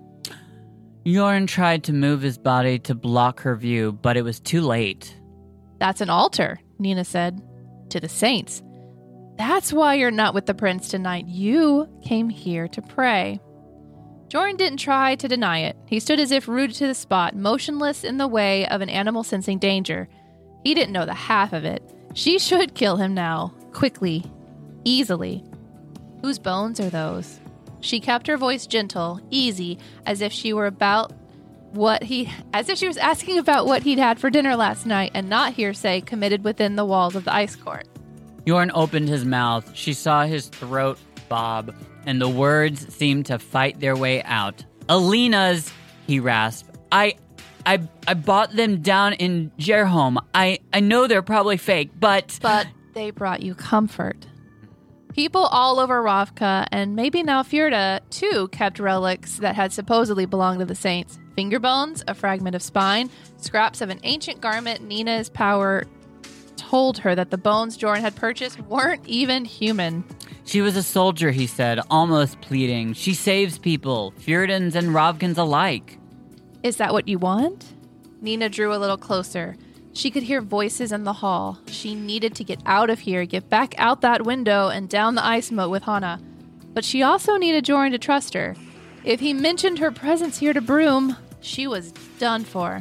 [1.06, 5.18] Joran tried to move his body to block her view but it was too late
[5.80, 7.42] That's an altar, Nina said.
[7.90, 8.62] To the saints.
[9.42, 11.26] That's why you're not with the prince tonight.
[11.26, 13.42] You came here to pray.
[14.28, 15.76] Joran didn't try to deny it.
[15.88, 19.24] He stood as if rooted to the spot, motionless in the way of an animal
[19.24, 20.08] sensing danger.
[20.64, 21.82] He didn't know the half of it.
[22.14, 24.24] She should kill him now, quickly,
[24.84, 25.44] easily.
[26.22, 27.40] Whose bones are those?
[27.80, 31.14] She kept her voice gentle, easy, as if she were about
[31.72, 35.10] what he as if she was asking about what he'd had for dinner last night
[35.16, 37.88] and not hearsay committed within the walls of the ice court.
[38.48, 39.72] Joran opened his mouth.
[39.76, 40.98] She saw his throat
[41.30, 41.74] bob,
[42.06, 44.66] and the words seemed to fight their way out.
[44.90, 45.72] Alina's,
[46.08, 46.76] he rasped.
[46.92, 47.16] I
[47.66, 50.18] I I bought them down in Gerholm.
[50.34, 54.28] I I know they're probably fake, but But they brought you comfort.
[55.14, 60.60] People all over Ravka and maybe now Fjerda too kept relics that had supposedly belonged
[60.60, 61.20] to the saints.
[61.36, 65.84] Finger bones, a fragment of spine, scraps of an ancient garment Nina's power
[66.72, 70.06] told her that the bones Joran had purchased weren't even human.
[70.46, 72.94] she was a soldier, he said, almost pleading.
[72.94, 76.00] She saves people, Fjerdans and Ravkans alike.
[76.64, 77.74] Is that what you want?
[78.22, 79.58] Nina drew a little closer.
[79.92, 81.60] She could hear voices in the hall.
[81.68, 85.26] She needed to get out of here, get back out that window, and down the
[85.26, 86.24] ice moat with Hanne.
[86.74, 88.56] But she also needed Joran to trust her.
[89.04, 92.80] If he mentioned her presence here to Brum, she was done for.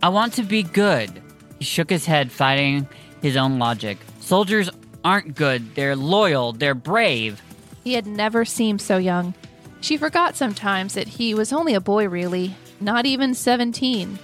[0.00, 1.10] I want to be good.
[1.58, 2.86] He shook his head, fighting
[3.26, 3.98] his own logic.
[4.20, 4.70] Soldiers
[5.04, 5.74] aren't good.
[5.74, 6.52] They're loyal.
[6.52, 7.42] They're brave.
[7.82, 9.34] He had never seemed so young.
[9.80, 14.18] She forgot sometimes that he was only a boy, really, not even 17.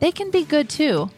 [0.00, 1.08] They can be good too.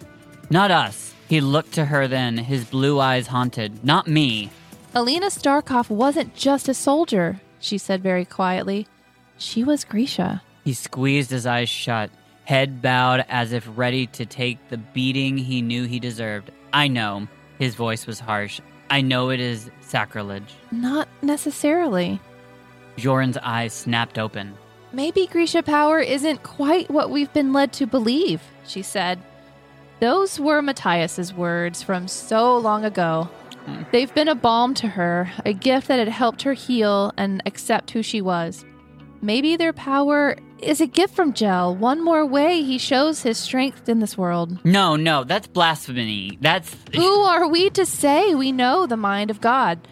[0.50, 1.14] Not us.
[1.28, 3.82] He looked to her then, his blue eyes haunted.
[3.82, 4.50] Not me.
[4.94, 8.86] Alina Starkov wasn't just a soldier, she said very quietly.
[9.38, 10.42] She was Grisha.
[10.64, 12.10] He squeezed his eyes shut,
[12.44, 16.50] head bowed as if ready to take the beating he knew he deserved.
[16.72, 17.28] I know.
[17.58, 18.60] His voice was harsh.
[18.90, 20.54] I know it is sacrilege.
[20.70, 22.20] Not necessarily.
[22.96, 24.54] Joran's eyes snapped open.
[24.92, 29.20] Maybe Grisha power isn't quite what we've been led to believe, she said.
[30.00, 33.28] Those were Matthias's words from so long ago.
[33.64, 33.82] Hmm.
[33.90, 37.90] They've been a balm to her, a gift that had helped her heal and accept
[37.90, 38.64] who she was.
[39.22, 43.88] Maybe their power is a gift from Djel, one more way he shows his strength
[43.88, 44.64] in this world.
[44.64, 46.38] No, no, that's blasphemy.
[46.40, 46.74] That's.
[46.94, 49.86] Who are we to say we know the mind of God?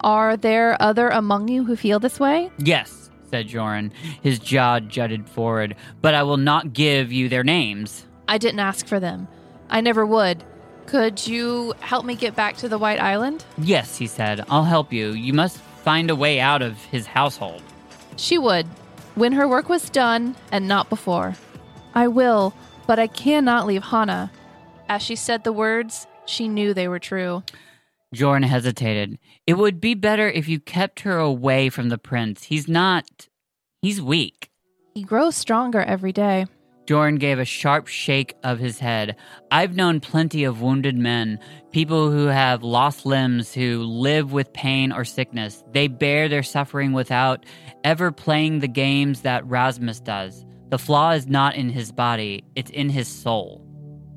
[0.00, 2.50] Are there other among you who feel this way?
[2.58, 3.92] Yes, said Joran,
[4.22, 8.06] his jaw jutted forward, but I will not give you their names.
[8.26, 9.28] I didn't ask for them.
[9.68, 10.42] I never would.
[10.86, 13.44] Could you help me get back to the White Island?
[13.58, 15.10] Yes, he said, I'll help you.
[15.10, 17.62] You must find a way out of his household.
[18.16, 18.66] She would,
[19.14, 21.34] when her work was done and not before.
[21.94, 22.54] I will,
[22.86, 24.30] but I cannot leave Hanne.
[24.88, 27.42] As she said the words, she knew they were true.
[28.12, 29.18] Joran hesitated.
[29.46, 32.44] It would be better if you kept her away from the prince.
[32.44, 33.28] He's not.
[33.82, 34.50] He's weak.
[34.94, 36.46] He grows stronger every day.
[36.90, 39.14] Joran gave a sharp shake of his head.
[39.52, 41.38] I've known plenty of wounded men,
[41.70, 45.62] people who have lost limbs, who live with pain or sickness.
[45.70, 47.46] They bear their suffering without
[47.84, 50.44] ever playing the games that Rasmus does.
[50.70, 53.64] The flaw is not in his body, it's in his soul.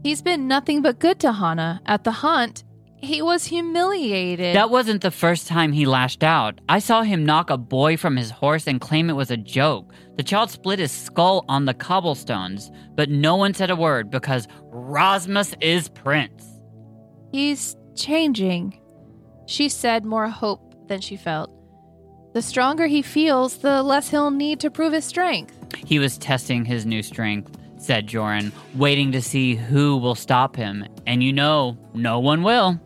[0.02, 1.80] He's been nothing but good to Hanne.
[1.86, 2.64] At the hunt,
[3.04, 4.56] he was humiliated.
[4.56, 6.60] That wasn't the first time he lashed out.
[6.70, 9.94] I saw him knock a boy from his horse and claim it was a joke.
[10.16, 14.48] The child split his skull on the cobblestones, but no one said a word because
[14.72, 16.46] Rasmus is Prince.
[17.32, 18.80] He's changing.
[19.48, 21.52] She said more hope than she felt.
[22.34, 25.56] The stronger he feels, the less he'll need to prove his strength.
[25.86, 30.86] He was testing his new strength, said Joran, waiting to see who will stop him.
[31.06, 32.80] And you know, no one will.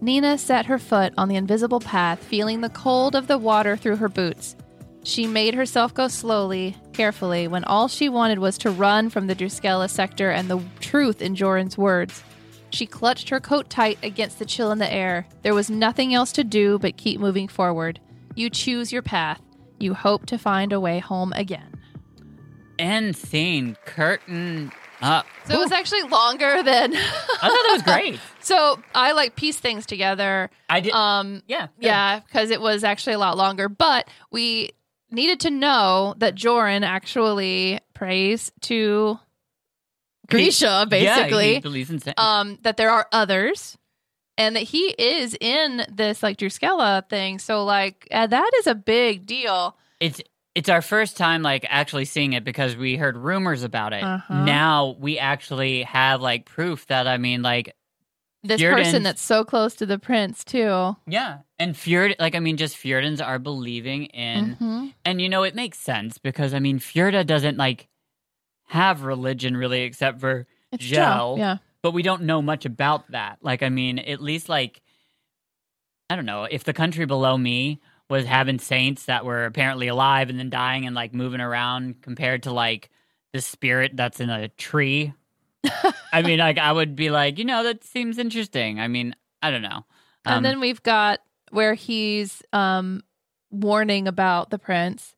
[0.00, 3.96] Nina set her foot on the invisible path, feeling the cold of the water through
[3.96, 4.56] her boots.
[5.02, 9.34] She made herself go slowly, carefully, when all she wanted was to run from the
[9.34, 12.22] Drüskelle sector and the truth in Joran's words.
[12.70, 15.26] She clutched her coat tight against the chill in the air.
[15.42, 18.00] There was nothing else to do but keep moving forward.
[18.34, 19.40] You choose your path.
[19.80, 21.72] You hope to find a way home again.
[22.78, 23.76] End scene.
[23.86, 24.70] Curtain
[25.00, 25.26] up.
[25.46, 26.94] So it was actually longer than.
[26.94, 28.20] I thought that was great.
[28.48, 30.50] so I like piece things together.
[30.68, 30.92] I did.
[30.92, 31.66] Um, yeah.
[31.78, 31.86] good.
[31.86, 33.68] Yeah, because it was actually a lot longer.
[33.68, 34.70] But we
[35.10, 39.18] needed to know that Joran actually prays to
[40.28, 41.54] Grisha, basically.
[41.54, 42.00] he believes in.
[42.16, 43.76] Um, that there are others,
[44.36, 47.38] and that he is in this like Drüskelle thing.
[47.38, 49.76] So like uh, that is a big deal.
[50.00, 50.22] it's
[50.54, 54.02] it's our first time like actually seeing it because we heard rumors about it.
[54.02, 54.44] Uh-huh.
[54.44, 57.76] Now we actually have like proof that I mean like
[58.42, 60.96] this Fjerdan's- person that's so close to the prince too.
[61.06, 64.94] Yeah, and Fjord, like I mean, just Fjerdans are believing in, Mhm.
[65.04, 67.88] and you know it makes sense because I mean Fjerda doesn't like
[68.68, 71.38] have religion really, except for It's Djel.
[71.38, 71.56] Yeah.
[71.82, 73.38] but we don't know much about that.
[73.40, 74.82] Like, I mean, at least like
[76.10, 80.30] I don't know if the country below me was having saints that were apparently alive
[80.30, 82.88] and then dying and like moving around compared to like
[83.34, 85.12] the spirit that's in a tree.
[86.12, 88.80] I mean, like I would be like, you know, that seems interesting.
[88.80, 89.84] I mean, I don't know.
[90.24, 93.02] Um, and then we've got where he's um
[93.50, 95.14] warning about the prince,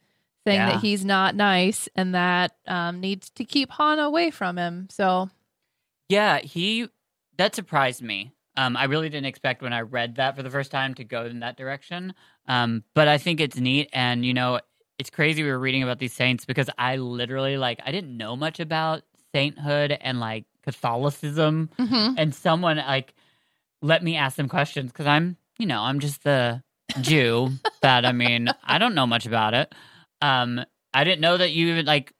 [0.47, 0.73] saying Yeah.
[0.73, 4.89] that he's not nice and that um needs to keep Hanne away from him.
[4.91, 5.31] So
[6.09, 6.89] Yeah, he
[7.37, 8.33] that surprised me.
[8.57, 11.25] Um, I really didn't expect when I read that for the first time to go
[11.25, 12.15] in that direction.
[12.47, 14.61] Um, but I think it's neat, and you know,
[14.99, 15.43] it's crazy.
[15.43, 19.03] We were reading about these saints because I literally like I didn't know much about
[19.35, 22.15] sainthood and like Catholicism, mhm.
[22.19, 23.15] and someone like
[23.83, 26.63] let me ask them questions because I'm, you know, I'm just the
[27.01, 27.51] Jew
[27.83, 29.75] that I mean, I don't know much about it.
[30.21, 30.63] Um,
[30.93, 32.13] I didn't know that you even like,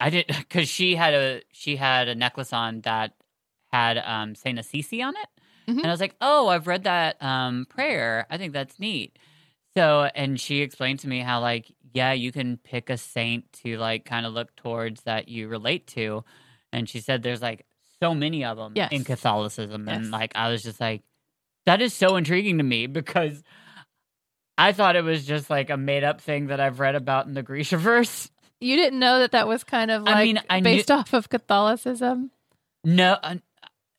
[0.00, 3.12] I did because she had a she had a necklace on that
[3.72, 5.28] had um Saint Assisi on it,
[5.72, 5.78] Mhm.
[5.78, 8.26] and I was like, oh, I've read that um prayer.
[8.30, 9.18] I think that's neat.
[9.76, 13.76] So, and she explained to me how like, yeah, you can pick a saint to
[13.78, 16.24] like kind of look towards that you relate to,
[16.72, 17.64] and she said there's like
[18.00, 18.92] so many of them Yes.
[18.92, 19.96] in Catholicism, Yes.
[19.96, 21.02] and like I was just like,
[21.66, 23.42] that is so intriguing to me because
[24.56, 27.34] I thought it was just like a made up thing that I've read about in
[27.34, 28.30] the Grishaverse.
[28.60, 31.12] you didn't know that that was kind of I like mean, I knew- based off
[31.12, 32.30] of Catholicism.
[32.84, 33.36] No, uh,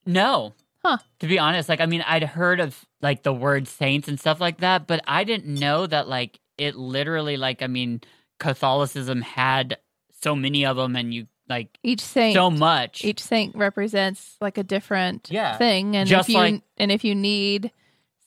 [0.06, 0.54] no.
[0.84, 0.98] Huh.
[1.20, 4.40] To be honest, like I mean, I'd heard of like the word saints and stuff
[4.40, 8.01] like that, but I didn't know that like it literally like I mean,
[8.39, 9.78] Catholicism had
[10.22, 13.03] so many of them, and you like Each saint so much.
[13.03, 15.57] each saint represents like a different Yeah.
[15.57, 17.72] thing and Just if you like- and if you need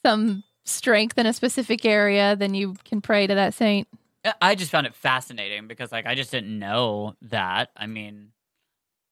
[0.05, 3.87] some strength in a specific area then you can pray to that saint
[4.41, 7.71] I just found it fascinating because like I just didn't know that.
[7.77, 8.31] I mean,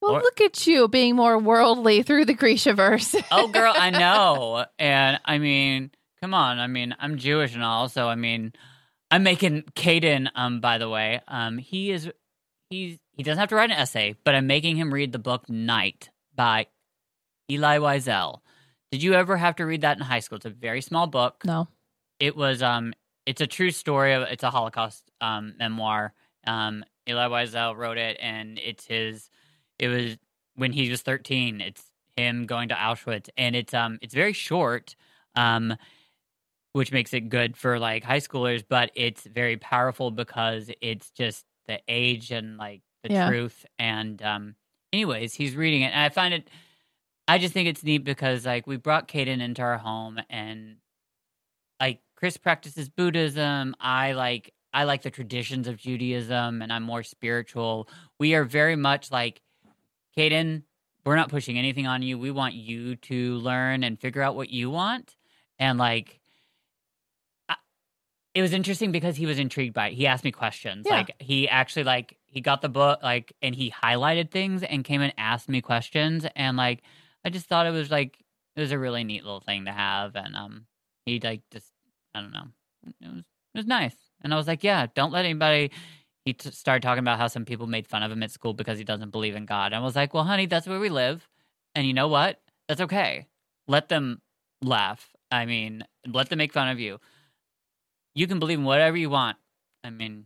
[0.01, 4.65] well Or- look at you being more worldly through the Grishaverse oh girl, I know,
[4.79, 5.91] and I mean,
[6.21, 6.59] come on.
[6.59, 8.51] I mean, I'm Jewish and all, so I mean,
[9.11, 10.29] I'm making Caden.
[10.35, 12.09] Um, by the way, um, he is
[12.69, 15.49] he's he doesn't have to write an essay, but I'm making him read the book
[15.49, 16.67] Night by
[17.49, 18.39] Elie Wiesel.
[18.91, 20.37] Did you ever have to read that in high school?
[20.37, 21.43] It's a very small book.
[21.45, 21.67] no
[22.19, 22.93] It was um,
[23.25, 26.13] it's a true story of it's a Holocaust um memoir.
[26.47, 29.29] Um, Elie Wiesel wrote it, and it's his.
[29.77, 30.17] It was
[30.55, 31.59] when he was 13.
[31.61, 31.83] It's
[32.15, 34.95] him going to Auschwitz, and it's um, it's very short.
[35.35, 35.75] Um,
[36.73, 41.45] which makes it good for like high schoolers, but it's very powerful because it's just
[41.67, 43.27] the age and like the Yeah.
[43.27, 43.65] truth.
[43.77, 44.55] And um,
[44.93, 46.49] anyways, he's reading it, and I find it.
[47.27, 50.77] I just think it's neat because like we brought Kaden into our home, and
[51.79, 53.75] like Chris practices Buddhism.
[53.79, 57.89] I like I like the traditions of Judaism, and I'm more spiritual.
[58.19, 59.41] We are very much like
[60.17, 60.63] Kaden.
[61.05, 62.17] We're not pushing anything on you.
[62.17, 65.15] We want you to learn and figure out what you want,
[65.59, 66.20] and like
[68.33, 69.93] it was interesting because he was intrigued by it.
[69.93, 70.85] He asked me questions.
[70.87, 70.97] Yeah.
[70.97, 75.01] Like he actually like he got the book like and he highlighted things and came
[75.01, 76.81] and asked me questions and like
[77.25, 78.17] I just thought it was like
[78.55, 80.65] it was a really neat little thing to have and um
[81.05, 81.67] he like just
[82.15, 82.47] I don't know.
[83.01, 83.95] It was it was nice.
[84.21, 85.71] And I was like, yeah, don't let anybody
[86.23, 88.77] he t- started talking about how some people made fun of him at school because
[88.77, 89.73] he doesn't believe in God.
[89.73, 91.27] And I was like, well, honey, that's where we live.
[91.73, 92.39] And you know what?
[92.67, 93.25] That's okay.
[93.67, 94.21] Let them
[94.61, 95.09] laugh.
[95.31, 96.99] I mean, let them make fun of you
[98.13, 99.37] you can believe in whatever you want.
[99.83, 100.25] I mean,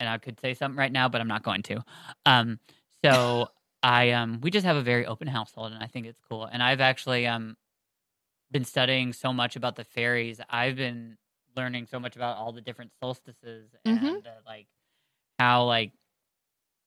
[0.00, 1.84] and I could say something right now, but I'm not going to.
[2.26, 2.58] Um,
[3.04, 3.48] so
[3.82, 6.44] I um, we just have a very open household, and I think it's cool.
[6.44, 7.56] And I've actually um,
[8.50, 10.40] been studying so much about the fairies.
[10.50, 11.16] I've been
[11.56, 14.26] learning so much about all the different solstices and Mhm.
[14.26, 14.66] uh, like
[15.38, 15.92] how like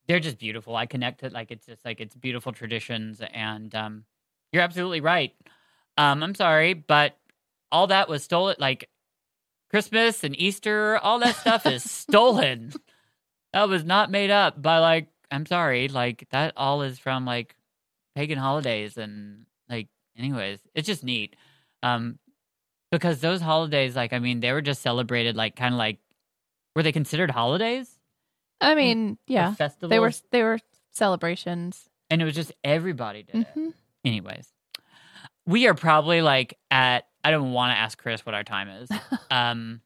[0.07, 0.75] they're just beautiful.
[0.75, 4.05] I connect it like it's just like it's beautiful traditions, and um,
[4.51, 5.33] you're absolutely right.
[5.97, 7.17] Um, I'm sorry, but
[7.71, 8.55] all that was stolen.
[8.59, 8.89] Like
[9.69, 12.73] Christmas and Easter, all that stuff is stolen.
[13.53, 17.55] That was not made up by like I'm sorry, like that all is from like
[18.15, 19.87] pagan holidays and like
[20.17, 21.35] anyways, it's just neat.
[21.83, 22.19] Um
[22.91, 25.99] because those holidays like I mean they were just celebrated like kind of like
[26.75, 27.89] were they considered holidays?
[28.61, 29.89] I mean Or yeah festivals?
[29.89, 30.59] they were they were
[30.91, 33.47] celebrations and it was just everybody did it.
[33.53, 33.69] hmm
[34.05, 34.47] Anyways,
[35.47, 37.07] we are probably like at.
[37.25, 38.89] I don't want to ask Chris what our time is.
[39.31, 39.81] um.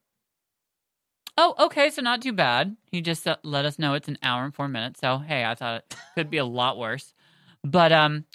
[1.37, 1.89] Oh, okay.
[1.89, 2.75] So not too bad.
[2.91, 4.99] He just uh, let us know it's an hour and four minutes.
[4.99, 7.13] So hey, I thought it could be a lot worse,
[7.63, 8.25] but um,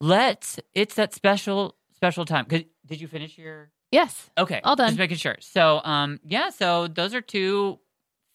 [0.00, 0.58] let's.
[0.74, 2.44] It's that special special time.
[2.46, 3.70] 'Cause- Did you finish your?
[3.92, 4.30] Yes.
[4.38, 4.88] Okay, All done.
[4.88, 5.36] Just making sure.
[5.40, 6.48] So, um, yeah.
[6.50, 7.78] So those are two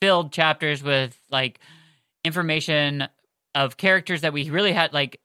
[0.01, 1.59] filled chapters with like
[2.23, 3.07] information
[3.55, 5.19] of characters that we really had like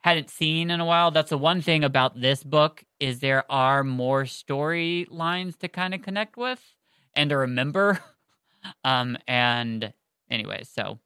[0.00, 1.10] hadn't seen in a while.
[1.10, 6.02] That's the one thing about this book is there are more storylines to kind of
[6.02, 6.62] connect with
[7.14, 8.00] and to remember.
[8.84, 9.94] Um, and
[10.28, 10.98] anyway, so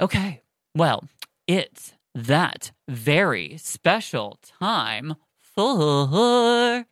[0.00, 0.42] okay.
[0.74, 1.04] Well,
[1.46, 6.86] it's that very special time for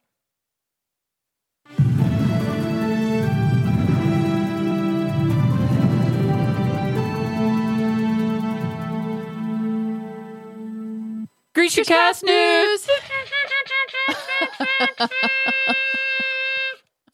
[11.54, 12.82] Grisha Cast News.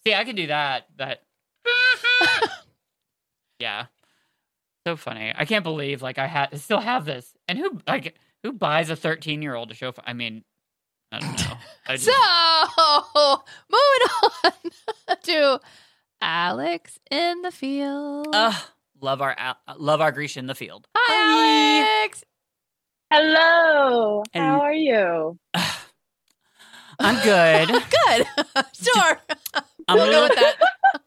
[0.07, 1.23] See, I could do that, but
[3.59, 3.87] yeah,
[4.87, 5.33] so funny.
[5.37, 8.97] I can't believe like I had still have this, and who like who buys a
[8.97, 9.93] thirteen year old to show?
[10.05, 10.43] I mean,
[11.13, 11.57] I don't know.
[11.87, 12.07] I just-
[13.15, 14.09] So, moving
[14.45, 15.61] on to
[16.23, 18.29] Alex in the field.
[18.33, 18.63] Ugh,
[19.03, 20.87] love our uh, love our Grisha in the field.
[20.97, 22.25] Hi, Alex.
[23.11, 24.23] Hello.
[24.33, 25.39] And- How are you?
[26.99, 27.69] I'm good.
[28.07, 28.27] Good.
[28.75, 29.21] sure.
[29.89, 30.57] I'm a we'll go little, with that.
[30.95, 31.01] A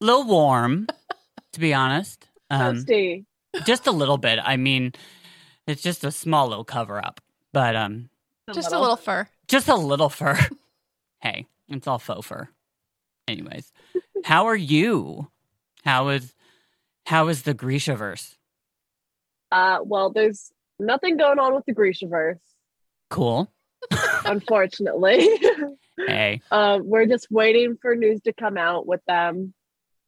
[0.04, 0.86] little warm,
[1.52, 2.28] to be honest.
[2.50, 2.84] Um,
[3.64, 4.38] just a little bit.
[4.42, 4.92] I mean,
[5.66, 7.20] it's just a small little cover up,
[7.52, 8.10] but um,
[8.52, 9.28] Just a little fur.
[9.48, 10.38] just a little fur.
[11.20, 12.48] hey, it's all faux fur.
[13.26, 13.72] Anyways,
[14.24, 15.30] how are you?
[15.84, 16.34] How is
[17.06, 18.36] how is the Grishaverse?
[19.50, 22.38] Uh, well, there's nothing going on with the Grishaverse,
[23.10, 23.50] Cool.
[24.24, 25.28] unfortunately.
[25.98, 29.54] Hey, uh, we're just waiting for news to come out with them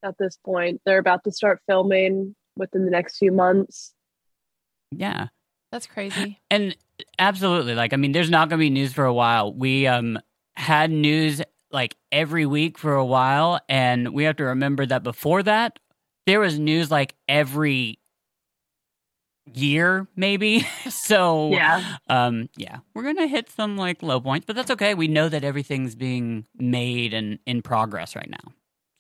[0.03, 0.81] at this point.
[0.85, 3.95] They're about to start filming within the next few months.
[4.91, 5.29] yeah,
[5.71, 6.41] That's crazy.
[6.51, 6.77] and
[7.19, 7.75] absolutely.
[7.75, 9.53] Like, I mean, there's not going to be news for a while.
[9.53, 10.19] We um
[10.57, 15.43] had news like every week for a while, and we have to remember that before
[15.45, 15.79] that,
[16.27, 17.99] there was news like every
[19.53, 20.61] year, maybe.
[20.89, 21.97] so Yeah.
[22.09, 25.43] um yeah we're gonna hit some like low points but that's okay we know that
[25.45, 28.53] everything's being made and in progress right now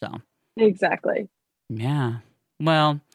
[0.03, 0.20] so
[0.57, 1.28] Exactly.
[1.68, 2.16] yeah
[2.61, 3.01] well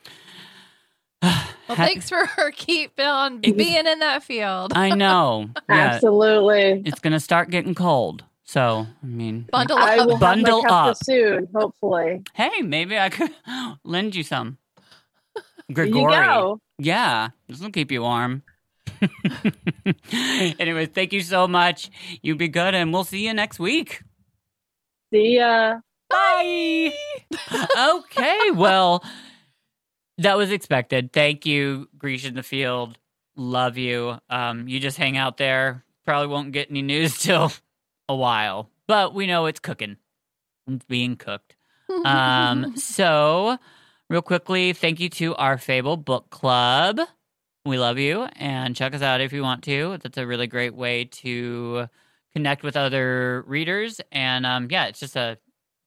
[1.21, 4.71] Well, thanks for her keep on being in that field.
[4.73, 6.81] i know yeah Absolutely.
[6.85, 10.09] it's gonna start getting cold so i mean Bundle I will up.
[10.11, 10.97] have Bundle my cuppa up.
[11.03, 12.23] soon, hopefully.
[12.35, 13.31] hey maybe i could
[13.83, 14.66] lend you some There you
[15.71, 16.13] Grigori.
[16.13, 16.59] go.
[16.79, 18.43] Yeah, this will keep you warm.
[20.11, 21.89] Anyways, thank you so much.
[22.21, 24.03] You be good, and we'll see you next week.
[25.11, 25.79] See ya.
[26.09, 26.93] Bye.
[27.77, 29.03] okay, well,
[30.17, 31.11] that was expected.
[31.11, 32.97] Thank you, Grisha in the field.
[33.35, 34.17] Love you.
[34.29, 35.83] Um, you just hang out there.
[36.05, 37.51] Probably won't get any news till
[38.07, 39.97] a while, but we know it's cooking.
[40.67, 41.55] It's being cooked.
[42.03, 43.57] Um, so,
[44.09, 46.99] real quickly, thank you to our Fable Book Club.
[47.65, 49.97] We love you, and check us out if you want to.
[50.01, 51.87] That's a really great way to
[52.33, 55.37] connect with other readers, and um, yeah, it's just a,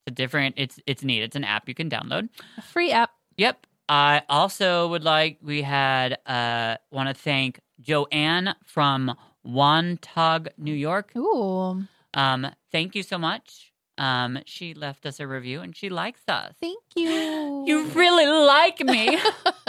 [0.06, 0.56] a different.
[0.58, 1.22] It's it's neat.
[1.22, 2.28] It's an app you can download.
[2.58, 3.10] A free app.
[3.36, 3.66] Yep.
[3.88, 11.16] I also would like we had uh want to thank Joanne from Wantagh, New York.
[11.16, 11.84] Ooh.
[12.14, 13.69] Um, thank you so much.
[14.00, 16.54] Um, she left us a review and she likes us.
[16.60, 17.64] Thank you.
[17.66, 19.18] You really like me.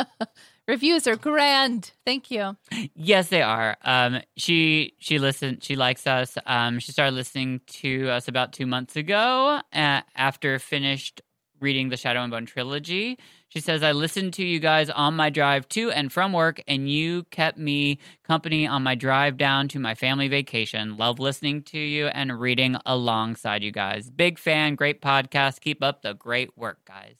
[0.68, 1.92] Reviews are grand.
[2.06, 2.56] Thank you.
[2.96, 3.76] yes, they are.
[3.84, 5.64] Um, she she listened.
[5.64, 6.38] She likes us.
[6.46, 9.60] Um, she started listening to us about two months ago.
[9.74, 11.22] Uh, after finished
[11.60, 13.18] reading the Shadow and Bone trilogy,
[13.52, 16.90] she says, "I listened to you guys on my drive to and from work, and
[16.90, 20.96] you kept me company on my drive down to my family vacation.
[20.98, 24.10] Love listening to you and reading alongside you guys.
[24.10, 24.76] Big fan.
[24.76, 25.60] Great podcast.
[25.62, 27.18] Keep up the great work, guys.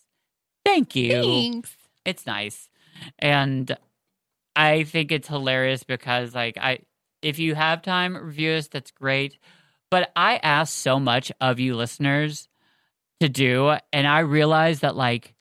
[0.66, 1.76] Thank you." Thanks.
[2.06, 2.70] it's nice
[3.20, 3.76] and
[4.56, 6.80] i think it's hilarious because like i
[7.22, 9.38] if you have time review us that's great
[9.90, 12.48] but i ask so much of you listeners
[13.20, 15.34] to do and i realize that like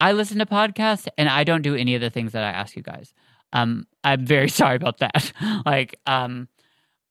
[0.00, 2.76] i listen to podcasts and i don't do any of the things that i ask
[2.76, 3.12] you guys.
[3.52, 5.32] Um i'm very sorry about that.
[5.66, 6.48] Like um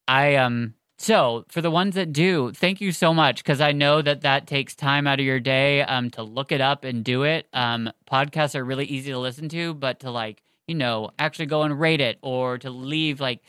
[0.07, 4.01] i um so for the ones that do thank you so much because i know
[4.01, 7.23] that that takes time out of your day um to look it up and do
[7.23, 7.47] it.
[7.53, 11.64] Um podcasts are really easy to listen to but to like you know actually go
[11.64, 13.41] and rate it or to leave like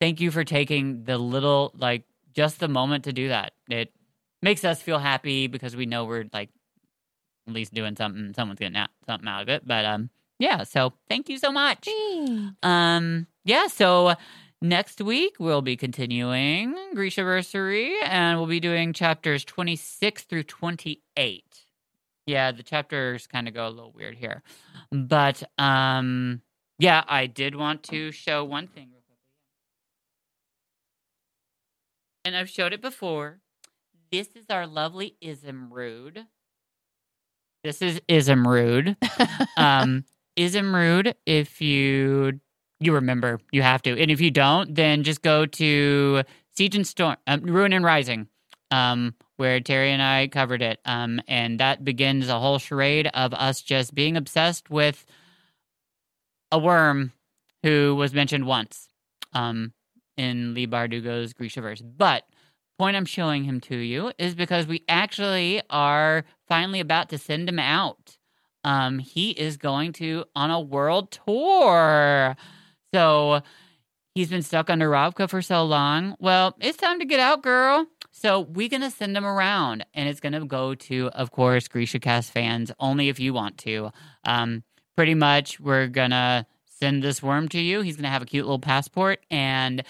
[0.00, 2.04] thank you for taking the little like
[2.34, 3.52] just the moment to do that.
[3.68, 3.92] It
[4.42, 6.50] makes us feel happy because we know we're like
[7.50, 10.92] at least doing something someone's getting out, something out of it but um yeah so
[11.08, 11.88] thank you so much
[12.62, 14.14] um, yeah, so
[14.62, 21.44] next week we'll be continuing Grishaversary and we'll be doing chapters 26 through 28.
[22.26, 24.42] Yeah, the chapters kind of go a little weird here.
[24.92, 26.42] But um
[26.78, 28.90] yeah, I did want to show one thing.
[32.24, 33.40] And I've showed it before.
[34.12, 36.26] This is our lovely Izumrud.
[37.62, 38.96] This is Izumrud.
[39.56, 40.04] um,
[40.36, 42.40] Izumrud, if you
[42.82, 46.22] you remember, you have to, and if you don't, then just go to
[46.56, 48.26] Siege and Storm, um, Ruin and Rising,
[48.70, 53.34] um, where Terry and I covered it, um, and that begins a whole charade of
[53.34, 55.04] us just being obsessed with
[56.50, 57.12] a worm
[57.62, 58.88] who was mentioned once,
[59.34, 59.74] um,
[60.16, 62.24] in Leigh Bardugo's Grishaverse, but
[62.80, 67.46] point I'm showing him to you is because we actually are finally about to send
[67.46, 68.16] him out.
[68.64, 72.36] Um, he is going to on a world tour.
[72.94, 73.42] So
[74.14, 76.16] he's been stuck under Ravka for so long.
[76.20, 77.84] Well, it's time to get out, girl.
[78.12, 82.32] So we're gonna send him around, and it's gonna go to, of course, Grisha Cast
[82.32, 83.90] fans only if you want to.
[84.24, 84.64] Um,
[84.96, 87.82] pretty much, we're gonna send this worm to you.
[87.82, 89.82] He's gonna have a cute little passport, and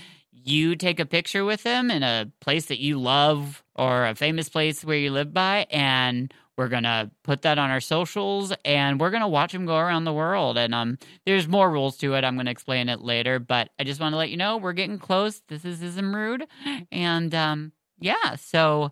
[0.45, 4.49] you take a picture with him in a place that you love or a famous
[4.49, 9.11] place where you live by and we're gonna put that on our socials and we're
[9.11, 10.59] gonna watch him go around the world.
[10.59, 12.25] And um there's more rules to it.
[12.25, 14.99] I'm gonna explain it later but i just want to let you know we're getting
[14.99, 15.41] close.
[15.49, 16.43] This is Izumrud
[16.93, 18.91] and um yeah so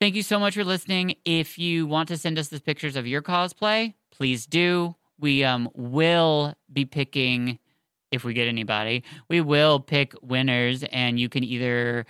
[0.00, 1.16] thank you so much for listening.
[1.24, 4.96] If you want to send us the pictures of your cosplay please do.
[5.18, 7.59] We um will be picking
[8.10, 12.06] if we get anybody, we will pick winners, and you can either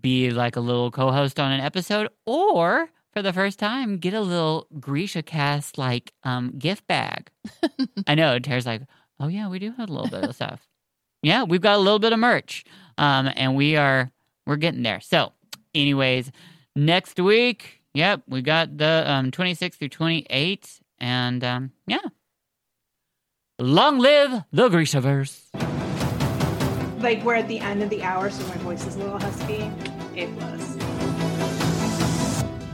[0.00, 4.20] be like a little co-host on an episode, or for the first time, get a
[4.20, 7.30] little Grisha cast like um gift bag.
[8.06, 8.82] I know Tara's like,
[9.18, 10.68] oh yeah, we do have a little bit of stuff.
[11.22, 12.64] Yeah, we've got a little bit of merch,
[12.98, 14.10] um, and we are
[14.46, 15.00] we're getting there.
[15.00, 15.32] So,
[15.74, 16.30] anyways,
[16.76, 21.98] next week, yep, we got the um 26 through 28, and um, yeah.
[23.58, 25.40] Long live the Grishaverse.
[27.02, 29.70] Like we're at the end of the hour, so my voice is a little husky.
[30.14, 30.76] A plus.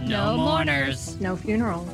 [0.00, 1.20] No mourners.
[1.20, 1.88] No funerals.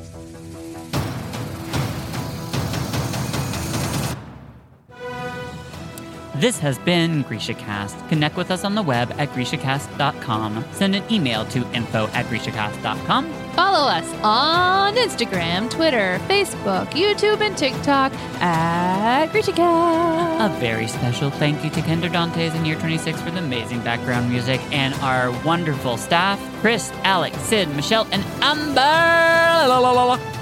[6.37, 8.09] This has been GrishaCast.
[8.09, 10.65] Connect with us on the web at GrishaCast.com.
[10.71, 13.48] Send an email to info at GrishaCast.com.
[13.59, 20.45] Follow us on Instagram, Twitter, Facebook, YouTube, and TikTok at GrishaCast.
[20.45, 24.29] A very special thank you to Kendra Dantes in Year 26 for the amazing background
[24.29, 28.79] music and our wonderful staff Chris, Alex, Sid, Michelle, and Amber.
[28.79, 30.38] La, la, la, la.